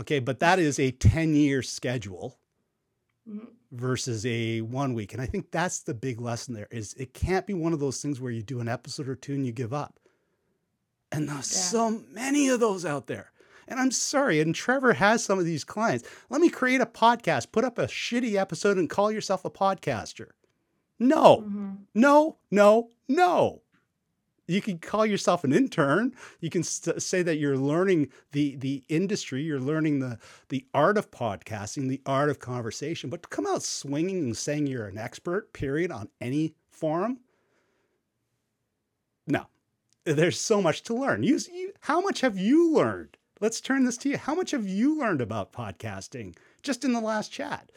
Okay, 0.00 0.18
but 0.18 0.40
that 0.40 0.58
is 0.58 0.80
a 0.80 0.90
10 0.90 1.36
year 1.36 1.62
schedule 1.62 2.36
Mhm. 3.28 3.50
versus 3.70 4.26
a 4.26 4.62
one 4.62 4.94
week. 4.94 5.12
And 5.12 5.22
I 5.22 5.26
think 5.26 5.52
that's 5.52 5.78
the 5.78 5.94
big 5.94 6.20
lesson 6.20 6.54
there 6.54 6.66
is 6.72 6.92
it 6.94 7.14
can't 7.14 7.46
be 7.46 7.54
one 7.54 7.72
of 7.72 7.78
those 7.78 8.02
things 8.02 8.20
where 8.20 8.32
you 8.32 8.42
do 8.42 8.58
an 8.58 8.66
episode 8.68 9.08
or 9.08 9.14
two 9.14 9.34
and 9.34 9.46
you 9.46 9.52
give 9.52 9.72
up. 9.72 10.00
And 11.12 11.28
there's 11.28 11.52
Yeah. 11.52 11.60
so 11.60 11.90
many 12.12 12.48
of 12.48 12.60
those 12.60 12.84
out 12.84 13.06
there. 13.06 13.32
And 13.68 13.80
I'm 13.80 13.90
sorry, 13.90 14.40
and 14.40 14.54
Trevor 14.54 14.92
has 14.94 15.24
some 15.24 15.38
of 15.40 15.44
these 15.44 15.64
clients. 15.64 16.06
Let 16.30 16.40
me 16.40 16.48
create 16.48 16.80
a 16.80 16.86
podcast, 16.86 17.50
put 17.50 17.64
up 17.64 17.78
a 17.78 17.86
shitty 17.86 18.34
episode 18.34 18.76
and 18.78 18.88
call 18.88 19.10
yourself 19.10 19.44
a 19.44 19.50
podcaster. 19.50 20.30
No. 20.98 21.38
Mhm. 21.42 21.78
No, 21.94 22.38
no, 22.50 22.90
no. 23.08 23.62
You 24.48 24.62
can 24.62 24.78
call 24.78 25.04
yourself 25.04 25.42
an 25.42 25.52
intern. 25.52 26.14
You 26.38 26.50
can 26.50 26.62
st- 26.62 27.02
say 27.02 27.22
that 27.24 27.38
you're 27.38 27.58
learning 27.58 28.12
the 28.30 28.54
the 28.54 28.84
industry. 28.88 29.42
You're 29.42 29.58
learning 29.58 29.98
the 29.98 30.20
the 30.48 30.64
art 30.72 30.96
of 30.96 31.10
podcasting, 31.10 31.88
the 31.88 32.00
art 32.06 32.30
of 32.30 32.38
conversation. 32.38 33.10
But 33.10 33.24
to 33.24 33.28
come 33.28 33.44
out 33.48 33.64
swinging 33.64 34.18
and 34.20 34.36
saying 34.36 34.68
you're 34.68 34.86
an 34.86 34.98
expert, 34.98 35.52
period, 35.52 35.90
on 35.90 36.08
any 36.20 36.54
forum, 36.70 37.18
no. 39.26 39.46
There's 40.06 40.40
so 40.40 40.62
much 40.62 40.82
to 40.84 40.94
learn. 40.94 41.24
You, 41.24 41.38
you, 41.52 41.72
how 41.80 42.00
much 42.00 42.20
have 42.20 42.38
you 42.38 42.72
learned? 42.72 43.16
Let's 43.40 43.60
turn 43.60 43.84
this 43.84 43.96
to 43.98 44.08
you. 44.08 44.16
How 44.16 44.34
much 44.36 44.52
have 44.52 44.66
you 44.66 44.96
learned 44.98 45.20
about 45.20 45.52
podcasting 45.52 46.36
just 46.62 46.84
in 46.84 46.92
the 46.92 47.00
last 47.00 47.32
chat? 47.32 47.70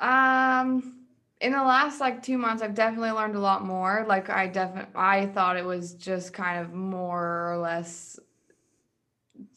Um, 0.00 1.04
in 1.40 1.52
the 1.52 1.62
last 1.62 2.00
like 2.00 2.22
two 2.22 2.38
months, 2.38 2.62
I've 2.62 2.74
definitely 2.74 3.10
learned 3.10 3.36
a 3.36 3.40
lot 3.40 3.64
more. 3.64 4.06
Like 4.08 4.30
I 4.30 4.46
definitely, 4.48 4.90
I 4.94 5.26
thought 5.26 5.56
it 5.58 5.64
was 5.64 5.94
just 5.94 6.32
kind 6.32 6.64
of 6.64 6.72
more 6.72 7.52
or 7.52 7.58
less 7.58 8.18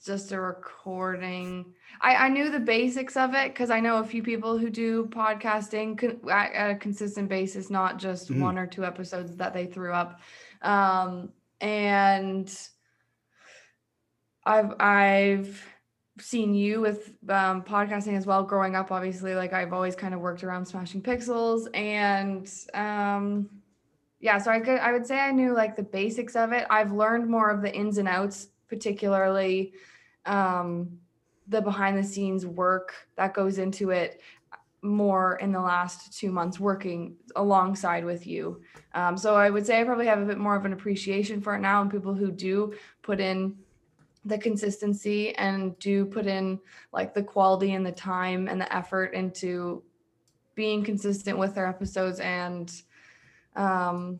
just 0.05 0.31
a 0.33 0.39
recording. 0.39 1.73
I, 2.01 2.15
I 2.15 2.29
knew 2.29 2.51
the 2.51 2.59
basics 2.59 3.15
of 3.15 3.33
it 3.33 3.53
because 3.53 3.71
I 3.71 3.79
know 3.79 3.97
a 3.97 4.03
few 4.03 4.21
people 4.21 4.57
who 4.57 4.69
do 4.69 5.05
podcasting 5.07 5.97
con- 5.97 6.19
at, 6.29 6.71
a 6.71 6.75
consistent 6.75 7.29
basis, 7.29 7.69
not 7.69 7.97
just 7.97 8.29
Mhm. 8.29 8.41
one 8.41 8.57
or 8.57 8.67
two 8.67 8.83
episodes 8.85 9.35
that 9.37 9.53
they 9.53 9.65
threw 9.65 9.93
up. 9.93 10.19
Um, 10.61 11.29
and 11.61 12.51
I've 14.45 14.73
I've 14.79 15.65
seen 16.19 16.53
you 16.53 16.81
with 16.81 17.13
um, 17.29 17.63
podcasting 17.63 18.17
as 18.17 18.25
well. 18.25 18.43
Growing 18.43 18.75
up, 18.75 18.91
obviously, 18.91 19.35
like 19.35 19.53
I've 19.53 19.71
always 19.71 19.95
kind 19.95 20.13
of 20.13 20.19
worked 20.19 20.43
around 20.43 20.65
Smashing 20.65 21.01
Pixels, 21.01 21.67
and 21.75 22.51
um, 22.73 23.49
yeah, 24.19 24.37
so 24.39 24.51
I 24.51 24.59
could 24.59 24.79
I 24.79 24.91
would 24.91 25.05
say 25.05 25.19
I 25.19 25.31
knew 25.31 25.53
like 25.53 25.75
the 25.75 25.83
basics 25.83 26.35
of 26.35 26.51
it. 26.51 26.65
I've 26.69 26.91
learned 26.91 27.29
more 27.29 27.49
of 27.49 27.61
the 27.61 27.73
ins 27.73 27.97
and 27.97 28.07
outs, 28.07 28.47
particularly 28.67 29.73
um, 30.25 30.99
the 31.47 31.61
behind 31.61 31.97
the 31.97 32.03
scenes 32.03 32.45
work 32.45 32.93
that 33.15 33.33
goes 33.33 33.57
into 33.59 33.91
it 33.91 34.21
more 34.81 35.35
in 35.35 35.51
the 35.51 35.61
last 35.61 36.17
two 36.17 36.31
months 36.31 36.59
working 36.59 37.15
alongside 37.35 38.03
with 38.03 38.25
you. 38.25 38.61
Um, 38.93 39.15
so 39.15 39.35
I 39.35 39.49
would 39.49 39.65
say 39.65 39.79
I 39.79 39.83
probably 39.83 40.07
have 40.07 40.19
a 40.19 40.25
bit 40.25 40.37
more 40.37 40.55
of 40.55 40.65
an 40.65 40.73
appreciation 40.73 41.41
for 41.41 41.55
it 41.55 41.59
now, 41.59 41.81
and 41.81 41.91
people 41.91 42.13
who 42.13 42.31
do 42.31 42.73
put 43.03 43.19
in 43.19 43.57
the 44.25 44.37
consistency 44.37 45.35
and 45.35 45.77
do 45.79 46.05
put 46.05 46.27
in 46.27 46.59
like 46.91 47.13
the 47.13 47.23
quality 47.23 47.73
and 47.73 47.85
the 47.85 47.91
time 47.91 48.47
and 48.47 48.61
the 48.61 48.75
effort 48.75 49.13
into 49.13 49.83
being 50.55 50.83
consistent 50.83 51.37
with 51.37 51.55
their 51.55 51.67
episodes 51.67 52.19
and 52.19 52.83
um 53.55 54.19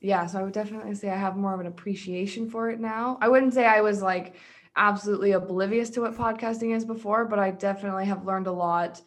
yeah 0.00 0.26
so 0.26 0.40
i 0.40 0.42
would 0.42 0.52
definitely 0.52 0.94
say 0.94 1.08
i 1.08 1.16
have 1.16 1.36
more 1.36 1.54
of 1.54 1.60
an 1.60 1.66
appreciation 1.66 2.50
for 2.50 2.68
it 2.68 2.80
now 2.80 3.16
i 3.20 3.28
wouldn't 3.28 3.54
say 3.54 3.64
i 3.64 3.80
was 3.80 4.02
like 4.02 4.34
absolutely 4.78 5.32
oblivious 5.32 5.90
to 5.90 6.00
what 6.02 6.16
podcasting 6.16 6.74
is 6.74 6.84
before 6.84 7.24
but 7.26 7.38
i 7.38 7.50
definitely 7.50 8.06
have 8.06 8.24
learned 8.24 8.46
a 8.46 8.52
lot 8.52 9.00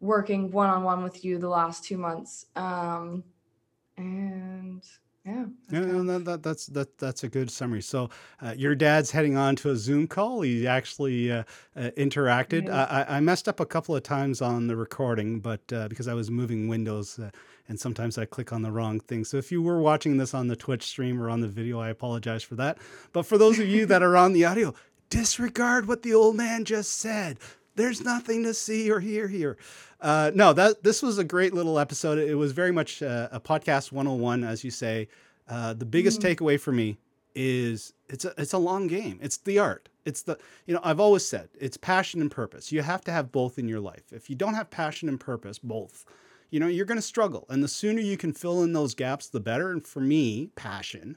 working 0.00 0.50
one-on-one 0.50 1.02
with 1.02 1.24
you 1.24 1.36
the 1.38 1.48
last 1.48 1.84
two 1.84 1.98
months 1.98 2.46
um 2.56 3.24
and 3.98 4.82
yeah 5.24 5.44
Yeah, 5.70 5.80
that, 5.80 6.22
that, 6.26 6.42
that's 6.44 6.66
that, 6.66 6.98
that's 6.98 7.24
a 7.24 7.28
good 7.28 7.50
summary. 7.50 7.82
So, 7.82 8.10
uh, 8.40 8.54
your 8.56 8.76
dad's 8.76 9.10
heading 9.10 9.36
on 9.36 9.56
to 9.56 9.70
a 9.70 9.76
Zoom 9.76 10.06
call. 10.06 10.42
He 10.42 10.68
actually 10.68 11.32
uh, 11.32 11.42
uh, 11.74 11.90
interacted. 11.96 12.66
Yeah. 12.68 12.84
I, 12.84 13.00
I- 13.02 13.16
I 13.16 13.20
messed 13.20 13.48
up 13.48 13.58
a 13.58 13.66
couple 13.66 13.96
of 13.96 14.04
times 14.04 14.40
on 14.40 14.68
the 14.68 14.76
recording, 14.76 15.40
but 15.40 15.62
uh, 15.72 15.88
because 15.88 16.06
I 16.06 16.14
was 16.14 16.30
moving 16.30 16.68
windows, 16.68 17.18
uh, 17.18 17.30
and 17.68 17.80
sometimes 17.80 18.18
I 18.18 18.24
click 18.26 18.52
on 18.52 18.62
the 18.62 18.70
wrong 18.70 19.00
thing. 19.00 19.24
So, 19.24 19.36
if 19.38 19.50
you 19.50 19.60
were 19.62 19.80
watching 19.80 20.16
this 20.18 20.32
on 20.34 20.46
the 20.46 20.54
Twitch 20.56 20.84
stream 20.84 21.20
or 21.20 21.28
on 21.28 21.40
the 21.40 21.48
video, 21.48 21.80
I 21.80 21.88
apologize 21.88 22.44
for 22.44 22.54
that. 22.56 22.78
But 23.12 23.24
for 23.26 23.36
those 23.36 23.58
of 23.58 23.66
you 23.66 23.84
that 23.86 24.02
are 24.08 24.16
on 24.16 24.32
the 24.32 24.44
audio, 24.44 24.74
disregard 25.10 25.86
what 25.88 26.02
the 26.02 26.14
old 26.14 26.36
man 26.36 26.64
just 26.64 26.98
said. 26.98 27.38
There's 27.74 28.02
nothing 28.02 28.42
to 28.44 28.54
see 28.54 28.90
or 28.90 29.00
hear 29.00 29.28
here. 29.28 29.56
Uh, 30.00 30.30
no, 30.34 30.52
that 30.52 30.82
this 30.82 31.02
was 31.02 31.18
a 31.18 31.24
great 31.24 31.52
little 31.54 31.78
episode. 31.78 32.18
It 32.18 32.34
was 32.36 32.52
very 32.52 32.72
much 32.72 33.02
uh, 33.02 33.28
a 33.30 33.40
podcast 33.40 33.92
101, 33.92 34.44
as 34.44 34.64
you 34.64 34.70
say. 34.70 35.08
Uh, 35.48 35.74
the 35.74 35.84
biggest 35.86 36.20
Mhm. 36.20 36.34
takeaway 36.36 36.58
for 36.60 36.72
me 36.72 36.96
is 37.34 37.92
it's 38.08 38.24
a 38.24 38.32
it's 38.38 38.52
a 38.54 38.58
long 38.58 38.86
game. 38.86 39.18
It's 39.22 39.36
the 39.36 39.58
art. 39.58 39.88
It's 40.06 40.22
the 40.22 40.38
you 40.66 40.72
know 40.74 40.80
I've 40.82 41.00
always 41.00 41.26
said 41.26 41.50
it's 41.58 41.76
passion 41.76 42.20
and 42.20 42.30
purpose. 42.30 42.72
You 42.72 42.82
have 42.82 43.02
to 43.04 43.12
have 43.12 43.30
both 43.30 43.58
in 43.58 43.68
your 43.68 43.80
life. 43.80 44.04
If 44.12 44.30
you 44.30 44.36
don't 44.36 44.54
have 44.54 44.70
passion 44.70 45.08
and 45.08 45.20
purpose, 45.20 45.58
both, 45.58 46.04
you 46.50 46.58
know 46.60 46.66
you're 46.66 46.86
going 46.86 46.98
to 46.98 47.02
struggle. 47.02 47.44
And 47.50 47.62
the 47.62 47.68
sooner 47.68 48.00
you 48.00 48.16
can 48.16 48.32
fill 48.32 48.62
in 48.62 48.72
those 48.72 48.94
gaps, 48.94 49.28
the 49.28 49.40
better. 49.40 49.70
And 49.70 49.86
for 49.86 50.00
me, 50.00 50.50
passion, 50.56 51.16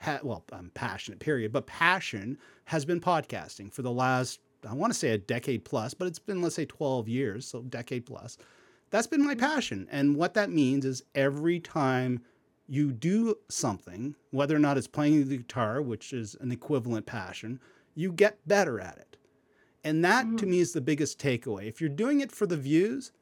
ha- 0.00 0.20
well, 0.22 0.44
I'm 0.52 0.70
passionate, 0.70 1.20
period. 1.20 1.52
But 1.52 1.66
passion 1.66 2.38
has 2.66 2.84
been 2.84 3.00
podcasting 3.00 3.72
for 3.72 3.82
the 3.82 3.92
last 3.92 4.40
I 4.68 4.74
want 4.74 4.92
to 4.92 4.98
say 4.98 5.10
a 5.12 5.18
decade 5.18 5.64
plus, 5.64 5.94
but 5.94 6.06
it's 6.06 6.18
been 6.18 6.42
let's 6.42 6.54
say 6.54 6.66
12 6.66 7.08
years, 7.08 7.46
so 7.46 7.62
decade 7.62 8.04
plus. 8.04 8.36
That's 8.90 9.06
been 9.06 9.24
my 9.24 9.34
passion. 9.34 9.88
And 9.90 10.16
what 10.16 10.34
that 10.34 10.50
means 10.50 10.84
is 10.84 11.02
every 11.14 11.60
time 11.60 12.20
you 12.68 12.92
do 12.92 13.36
something, 13.48 14.14
whether 14.32 14.54
or 14.54 14.58
not 14.58 14.76
it's 14.76 14.86
playing 14.86 15.28
the 15.28 15.38
guitar, 15.38 15.80
which 15.80 16.12
is 16.12 16.36
an 16.40 16.52
equivalent 16.52 17.06
passion, 17.06 17.58
you 17.94 18.12
get 18.12 18.46
better 18.46 18.78
at 18.80 18.98
it. 18.98 19.16
And 19.82 20.04
that 20.04 20.24
to 20.38 20.44
Mhm. 20.44 20.50
me 20.50 20.58
is 20.60 20.72
the 20.72 20.80
biggest 20.82 21.18
takeaway. 21.18 21.66
If 21.66 21.80
you're 21.80 21.88
doing 21.88 22.20
it 22.20 22.30
for 22.30 22.46
the 22.46 22.56
views, 22.58 23.12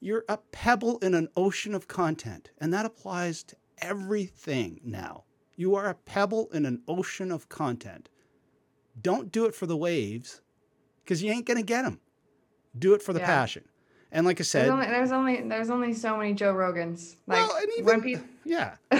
you're 0.00 0.24
a 0.28 0.36
pebble 0.36 0.98
in 0.98 1.14
an 1.14 1.28
ocean 1.34 1.74
of 1.74 1.88
content. 1.88 2.50
And 2.58 2.74
that 2.74 2.84
applies 2.84 3.42
to 3.44 3.56
everything 3.78 4.80
now. 4.84 5.24
You 5.56 5.74
are 5.76 5.88
a 5.88 5.94
pebble 5.94 6.48
in 6.52 6.66
an 6.66 6.82
ocean 6.88 7.30
of 7.30 7.48
content. 7.48 8.08
Don't 9.00 9.30
do 9.32 9.44
it 9.46 9.54
for 9.54 9.66
the 9.66 9.76
waves 9.76 10.40
because 11.02 11.22
you 11.22 11.30
ain't 11.32 11.46
going 11.46 11.58
to 11.58 11.64
get 11.64 11.82
them. 11.82 12.00
Do 12.78 12.94
it 12.94 13.02
for 13.02 13.12
the 13.12 13.20
Yeah. 13.20 13.26
passion. 13.26 13.64
And 14.12 14.24
like 14.26 14.40
I 14.40 14.44
said, 14.44 14.62
there's 14.62 14.72
only 14.72 14.86
there's 14.86 15.12
only 15.12 15.40
there's 15.48 15.70
only 15.70 15.92
so 15.92 16.16
many 16.16 16.34
Joe 16.34 16.54
Rogans. 16.54 17.16
Like 17.26 17.46
well, 17.48 17.56
and 17.56 17.68
even, 17.78 17.84
when 17.84 18.00
people 18.02 18.24
yeah, 18.44 18.76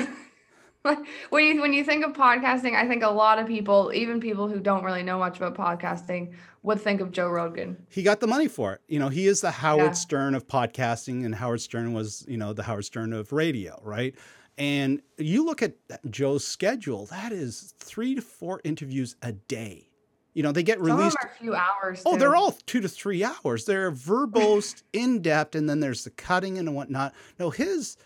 when 1.31 1.45
you 1.45 1.61
when 1.61 1.73
you 1.73 1.85
think 1.85 2.05
of 2.05 2.13
podcasting, 2.13 2.75
I 2.75 2.87
think 2.89 3.05
a 3.05 3.11
lot 3.11 3.39
of 3.39 3.47
people, 3.47 3.93
even 3.95 4.21
people 4.21 4.49
who 4.49 4.59
don't 4.61 4.83
really 4.85 5.05
know 5.05 5.19
much 5.19 5.37
about 5.41 5.55
podcasting, 5.57 6.35
would 6.63 6.81
think 6.81 7.01
of 7.01 7.13
Joe 7.13 7.29
Rogan. 7.29 7.77
he 7.91 8.03
got 8.03 8.19
the 8.21 8.27
money 8.27 8.49
for 8.49 8.75
it. 8.75 8.81
You 8.89 8.99
know, 8.99 9.09
he 9.09 9.27
is 9.29 9.41
the 9.41 9.51
Howard 9.53 9.85
Yeah. 9.85 9.91
Stern 9.93 10.35
of 10.35 10.47
podcasting, 10.49 11.25
and 11.25 11.35
Howard 11.37 11.61
Stern 11.61 11.93
was, 11.93 12.25
you 12.29 12.37
know, 12.37 12.53
the 12.53 12.65
Howard 12.65 12.85
Stern 12.85 13.13
of 13.13 13.33
radio, 13.33 13.81
right? 13.85 14.15
And 14.57 15.03
you 15.19 15.45
look 15.45 15.63
at 15.63 15.75
Joe's 16.11 16.47
schedule, 16.47 17.07
that 17.07 17.33
is 17.33 17.75
three 17.79 18.15
to 18.15 18.23
four 18.23 18.61
interviews 18.65 19.17
a 19.23 19.33
day. 19.33 19.91
You 20.35 20.43
know, 20.43 20.53
they 20.53 20.63
get 20.63 20.79
Some 20.79 20.83
of 20.83 20.89
them 20.89 20.99
released. 20.99 21.17
are 21.23 21.29
a 21.29 21.39
few 21.41 21.55
hours. 21.55 22.03
Oh, 22.05 22.13
too. 22.13 22.19
they're 22.19 22.37
all 22.37 22.53
two 22.67 22.81
to 22.81 22.89
three 22.89 23.25
hours. 23.25 23.65
They're 23.65 23.91
verbose, 23.93 24.83
in 24.93 25.23
depth, 25.23 25.55
and 25.55 25.69
then 25.69 25.81
there's 25.81 26.05
the 26.05 26.11
cutting 26.11 26.59
and 26.59 26.75
whatnot. 26.75 27.15
No, 27.39 27.51
his 27.51 27.97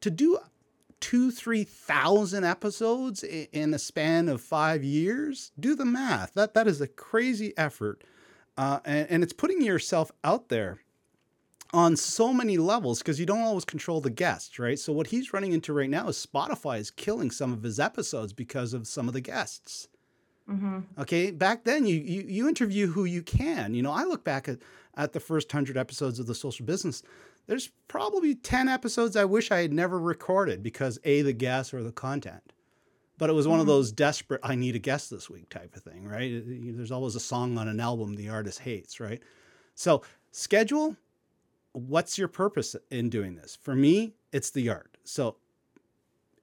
to 0.00 0.10
do 0.10 0.38
two, 1.00 1.30
three 1.30 1.64
thousand 1.64 2.44
episodes 2.44 3.22
in 3.22 3.74
a 3.74 3.78
span 3.78 4.28
of 4.30 4.40
five 4.40 4.82
years. 4.82 5.52
Do 5.60 5.74
the 5.74 5.84
math. 5.84 6.32
That 6.34 6.54
that 6.54 6.66
is 6.66 6.80
a 6.80 6.86
crazy 6.86 7.52
effort, 7.58 8.02
uh, 8.56 8.80
and, 8.86 9.08
and 9.10 9.22
it's 9.22 9.34
putting 9.34 9.60
yourself 9.60 10.10
out 10.22 10.48
there 10.48 10.80
on 11.74 11.96
so 11.96 12.32
many 12.32 12.56
levels 12.56 13.00
because 13.00 13.18
you 13.20 13.26
don't 13.26 13.42
always 13.42 13.64
control 13.64 14.00
the 14.00 14.10
guests, 14.10 14.58
right? 14.58 14.78
So 14.78 14.92
what 14.92 15.08
he's 15.08 15.32
running 15.32 15.52
into 15.52 15.72
right 15.72 15.90
now 15.90 16.08
is 16.08 16.24
Spotify 16.24 16.78
is 16.78 16.90
killing 16.90 17.30
some 17.30 17.52
of 17.52 17.62
his 17.62 17.80
episodes 17.80 18.32
because 18.32 18.72
of 18.72 18.86
some 18.86 19.08
of 19.08 19.14
the 19.14 19.20
guests. 19.20 19.88
Mm-hmm. 20.48 20.80
Okay, 20.98 21.30
back 21.30 21.64
then 21.64 21.86
you, 21.86 21.96
you 21.96 22.22
you 22.28 22.48
interview 22.48 22.86
who 22.88 23.04
you 23.04 23.22
can. 23.22 23.74
You 23.74 23.82
know, 23.82 23.92
I 23.92 24.04
look 24.04 24.24
back 24.24 24.48
at 24.48 24.58
at 24.96 25.12
the 25.12 25.20
first 25.20 25.50
hundred 25.50 25.76
episodes 25.76 26.18
of 26.18 26.26
the 26.26 26.34
social 26.34 26.66
business. 26.66 27.02
There's 27.46 27.70
probably 27.88 28.34
ten 28.34 28.68
episodes 28.68 29.16
I 29.16 29.24
wish 29.24 29.50
I 29.50 29.62
had 29.62 29.72
never 29.72 29.98
recorded 29.98 30.62
because 30.62 30.98
a 31.04 31.22
the 31.22 31.32
guests 31.32 31.74
or 31.74 31.82
the 31.82 31.92
content. 31.92 32.52
But 33.16 33.30
it 33.30 33.34
was 33.34 33.48
one 33.48 33.60
of 33.60 33.66
Mm-hmm. 33.66 33.74
those 33.74 33.92
desperate 33.92 34.40
I 34.44 34.54
need 34.54 34.76
a 34.76 34.80
guest 34.80 35.10
this 35.10 35.30
week 35.30 35.48
type 35.48 35.74
of 35.76 35.82
thing, 35.82 36.04
right? 36.06 36.42
There's 36.44 36.92
always 36.92 37.14
a 37.16 37.20
song 37.20 37.56
on 37.58 37.68
an 37.68 37.80
album 37.80 38.14
the 38.16 38.28
artist 38.28 38.60
hates, 38.60 39.00
right? 39.00 39.22
So 39.74 40.02
schedule 40.32 40.96
what's 41.74 42.16
your 42.16 42.28
purpose 42.28 42.74
in 42.90 43.10
doing 43.10 43.34
this? 43.34 43.58
For 43.60 43.74
me, 43.74 44.14
it's 44.32 44.50
the 44.50 44.70
art. 44.70 44.96
So 45.04 45.36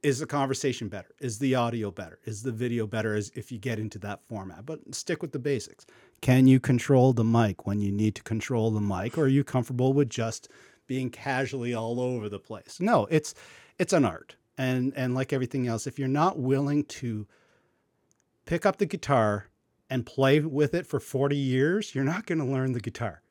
is 0.04 0.20
the 0.20 0.26
conversation 0.26 0.90
better? 0.90 1.10
Is 1.20 1.40
the 1.40 1.56
audio 1.56 1.90
better? 1.90 2.20
Is 2.26 2.44
the 2.44 2.52
video 2.52 2.86
better 2.86 3.16
as 3.16 3.32
if 3.34 3.52
you 3.52 3.58
get 3.58 3.80
into 3.80 3.98
that 4.00 4.20
format? 4.28 4.66
But 4.66 4.94
stick 4.94 5.22
with 5.22 5.32
the 5.32 5.40
basics. 5.40 5.86
Can 6.22 6.48
you 6.48 6.60
control 6.60 7.14
the 7.14 7.24
mic 7.24 7.66
when 7.66 7.80
you 7.80 7.92
need 7.92 8.16
to 8.16 8.24
control 8.24 8.72
the 8.72 8.82
mic 8.82 9.18
or 9.18 9.24
are 9.24 9.28
you 9.28 9.44
comfortable 9.44 9.94
with 9.94 10.10
just 10.10 10.50
being 10.86 11.10
casually 11.10 11.74
all 11.74 12.00
over 12.02 12.30
the 12.30 12.40
place? 12.40 12.78
No, 12.80 13.08
it's 13.10 13.34
it's 13.80 13.94
an 13.94 14.06
art. 14.06 14.36
And 14.58 14.92
and 14.96 15.16
like 15.16 15.32
everything 15.34 15.68
else, 15.68 15.88
if 15.88 15.98
you're 15.98 16.08
not 16.08 16.38
willing 16.38 16.84
to 16.86 17.26
pick 18.46 18.66
up 18.66 18.78
the 18.78 18.86
guitar 18.86 19.48
and 19.90 20.06
play 20.06 20.40
with 20.40 20.74
it 20.74 20.88
for 20.88 21.00
40 21.00 21.38
years, 21.38 21.94
you're 21.96 22.04
not 22.04 22.26
going 22.26 22.40
to 22.40 22.46
learn 22.46 22.72
the 22.72 22.80
guitar. 22.80 23.22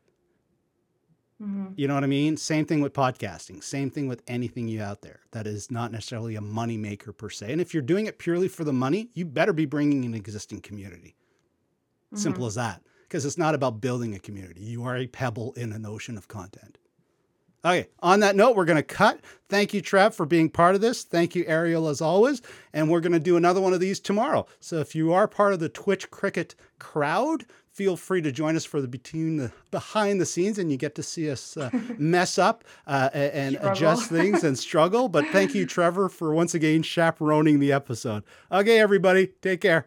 Mm-hmm. 1.40 1.72
You 1.76 1.88
know 1.88 1.94
what 1.94 2.05
I 2.05 2.09
mean? 2.09 2.37
Same 2.37 2.66
thing 2.66 2.81
with 2.83 2.92
podcasting. 2.92 3.64
Same 3.64 3.90
thing 3.90 4.09
with 4.09 4.22
anything 4.29 4.68
you 4.68 4.83
out 4.83 5.00
there 5.00 5.20
that 5.31 5.46
is 5.46 5.70
not 5.70 5.90
necessarily 5.90 6.35
a 6.37 6.40
money 6.40 6.76
maker 6.76 7.12
per 7.12 7.31
se. 7.31 7.50
And 7.50 7.61
if 7.61 7.72
you're 7.72 7.83
doing 7.83 8.07
it 8.07 8.18
purely 8.18 8.48
for 8.48 8.64
the 8.64 8.72
money, 8.72 9.09
you 9.14 9.24
better 9.24 9.55
be 9.55 9.64
bringing 9.64 10.05
an 10.05 10.14
existing 10.14 10.61
community. 10.61 11.16
Simple 12.14 12.44
as 12.44 12.57
that. 12.57 12.83
Because 13.03 13.24
it's 13.24 13.38
not 13.38 13.55
about 13.55 13.81
building 13.81 14.14
a 14.14 14.18
community. 14.18 14.62
You 14.62 14.85
are 14.85 14.96
a 14.96 15.07
pebble 15.07 15.53
in 15.55 15.72
an 15.72 15.87
ocean 15.87 16.18
of 16.18 16.29
content. 16.29 16.79
Okay, 17.62 17.88
on 18.00 18.20
that 18.20 18.37
note, 18.37 18.57
we're 18.57 18.64
going 18.64 18.76
to 18.76 18.83
cut. 18.83 19.20
Thank 19.50 19.74
you, 19.74 19.83
Trev, 19.83 20.14
for 20.14 20.24
being 20.24 20.48
part 20.48 20.74
of 20.74 20.81
this. 20.81 21.05
Thank 21.05 21.35
you, 21.35 21.44
Ariel, 21.46 21.88
as 21.88 22.00
always. 22.00 22.40
And 22.72 22.88
we're 22.88 23.00
going 23.00 23.12
to 23.12 23.20
do 23.20 23.37
another 23.37 23.61
one 23.61 23.74
of 23.74 23.81
these 23.81 24.00
tomorrow. 24.00 24.46
So 24.61 24.76
if 24.79 24.94
you 24.94 25.12
are 25.12 25.29
part 25.29 25.53
of 25.53 25.61
the 25.61 25.68
Twitch 25.68 26.11
Cricket 26.11 26.55
crowd, 26.79 27.44
feel 27.72 27.96
free 27.96 28.20
to 28.22 28.33
join 28.33 28.56
us 28.56 28.64
for 28.64 28.80
the 28.80 28.88
between 28.88 29.37
the 29.37 29.52
behind 29.70 30.20
the 30.20 30.26
scenes, 30.26 30.59
and 30.59 30.70
you 30.70 30.76
get 30.76 30.94
to 30.96 31.02
see 31.02 31.30
us 31.30 31.56
uh, 31.56 31.70
mess 31.98 32.38
up 32.38 32.64
uh, 32.87 33.11
and 33.12 33.54
Struggle. 33.56 33.72
adjust 33.72 34.11
things 34.11 34.44
and 34.44 34.59
struggle. 34.59 35.09
But 35.09 35.26
thank 35.28 35.54
you, 35.54 35.66
Trevor, 35.76 36.09
for 36.09 36.35
once 36.35 36.54
again 36.54 36.83
chaperoning 36.83 37.59
the 37.61 37.72
episode. 37.72 38.22
Okay, 38.50 38.78
everybody, 38.80 39.28
take 39.42 39.61
care. 39.61 39.87